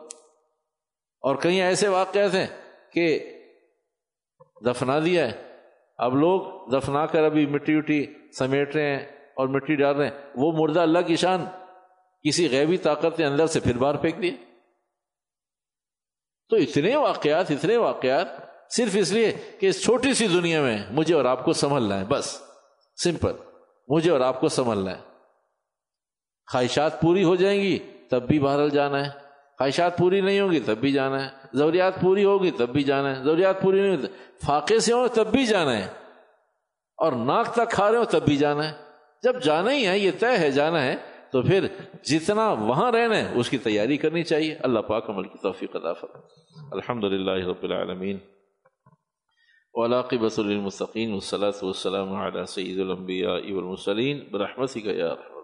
اور 1.21 1.35
کہیں 1.35 1.61
ایسے 1.61 1.87
واقعات 1.87 2.33
ہیں 2.33 2.47
کہ 2.93 3.35
دفنا 4.65 4.99
دیا 5.05 5.31
ہے۔ 5.31 5.57
اب 5.97 6.15
لوگ 6.15 6.69
دفنا 6.69 7.05
کر 7.05 7.23
ابھی 7.23 7.45
مٹی 7.45 7.75
وٹی 7.75 8.05
سمیٹ 8.37 8.75
رہے 8.75 8.89
ہیں 8.89 9.05
اور 9.35 9.47
مٹی 9.47 9.75
ڈال 9.75 9.95
رہے 9.95 10.05
ہیں۔ 10.05 10.21
وہ 10.35 10.51
مردہ 10.51 10.79
اللہ 10.79 10.99
کی 10.99 11.15
شان۔ 11.15 11.45
کسی 12.27 12.49
غیبی 12.49 12.77
طاقت 12.77 13.19
نے 13.19 13.25
اندر 13.25 13.47
سے 13.47 13.59
پھر 13.59 13.77
باہر 13.77 13.95
پھینک 13.95 14.21
دیے 14.21 14.31
تو 16.49 16.55
اتنے 16.55 16.95
واقعات 16.95 17.51
اتنے 17.51 17.77
واقعات۔ 17.77 18.27
صرف 18.73 18.95
اس 18.99 19.11
لیے 19.11 19.31
کہ 19.59 19.65
اس 19.65 19.83
چھوٹی 19.83 20.13
سی 20.13 20.27
دنیا 20.27 20.61
میں 20.61 20.77
مجھے 20.91 21.15
اور 21.15 21.25
آپ 21.25 21.45
کو 21.45 21.53
سنبھلنا 21.53 21.99
ہے۔ 21.99 22.05
بس، 22.05 22.41
سمپل۔ 23.03 23.31
مجھے 23.87 24.11
اور 24.11 24.19
آپ 24.19 24.41
کو 24.41 24.49
سنبھلنا 24.49 24.97
ہے۔ 24.97 25.01
خواہشات 26.51 27.01
پوری 27.01 27.23
ہو 27.23 27.35
جائیں 27.35 27.61
گی۔ 27.61 27.98
تب 28.09 28.27
بھی 28.27 28.39
بہرحال 28.39 28.69
جانا 28.69 29.05
ہے۔ 29.05 29.09
خواہشات 29.57 29.97
پوری 29.97 30.21
نہیں 30.21 30.39
ہوگی 30.39 30.59
تب 30.59 30.77
بھی 30.77 30.91
جانا 30.91 31.25
ہے۔ 31.25 31.29
ضروریات 31.53 32.01
پوری 32.01 32.25
ہوگی 32.25 32.51
تب 32.51 32.69
بھی 32.69 32.83
جانا 32.83 33.19
ہے۔ 33.19 33.23
ضروریات 33.23 33.61
پوری 33.61 33.81
نہیں 33.81 33.97
ہوگی 33.97 34.07
فاقے 34.45 34.79
سے 34.79 34.93
ہو 34.93 35.07
تب 35.07 35.27
بھی 35.27 35.45
جانا 35.45 35.77
ہے۔ 35.77 35.87
اور 36.97 37.11
ناک 37.11 37.53
تک 37.53 37.71
کھا 37.71 37.91
رہے 37.91 37.97
ہو 37.97 38.05
تب 38.05 38.25
بھی 38.25 38.35
جانا 38.35 38.71
ہے۔ 38.71 38.89
جب 39.23 39.43
جانا 39.43 39.71
ہی 39.71 39.87
ہے، 39.87 39.99
یہ 39.99 40.11
طے 40.19 40.37
ہے، 40.37 40.51
جانا 40.51 40.83
ہے، 40.83 40.95
تو 41.31 41.41
پھر 41.41 41.67
جتنا 42.03 42.51
وہاں 42.51 42.91
رہنا 42.91 43.17
ہے، 43.17 43.31
اس 43.35 43.49
کی 43.49 43.57
تیاری 43.57 43.97
کرنی 43.97 44.23
چاہیے۔ 44.23 44.55
اللہ 44.59 44.79
پاک 44.79 45.09
عمل 45.09 45.23
کی 45.23 45.37
توفیق 45.43 45.75
ادا 45.75 45.93
فرمائے۔ 45.93 46.23
الحمد 46.71 47.03
للہ 47.03 47.47
رب 47.47 47.63
العالمین۔ 47.63 48.17
ولاقب 49.73 50.23
المستقین 50.37 51.11
والصلاة 51.11 51.51
والسلام 51.61 52.13
على 52.13 52.39
سید 52.47 52.79
الانبیاء 52.79 53.29
والمرسلین۔ 53.29 54.19
برحمتک 54.31 54.85
یا 54.85 55.07
رحمت 55.07 55.38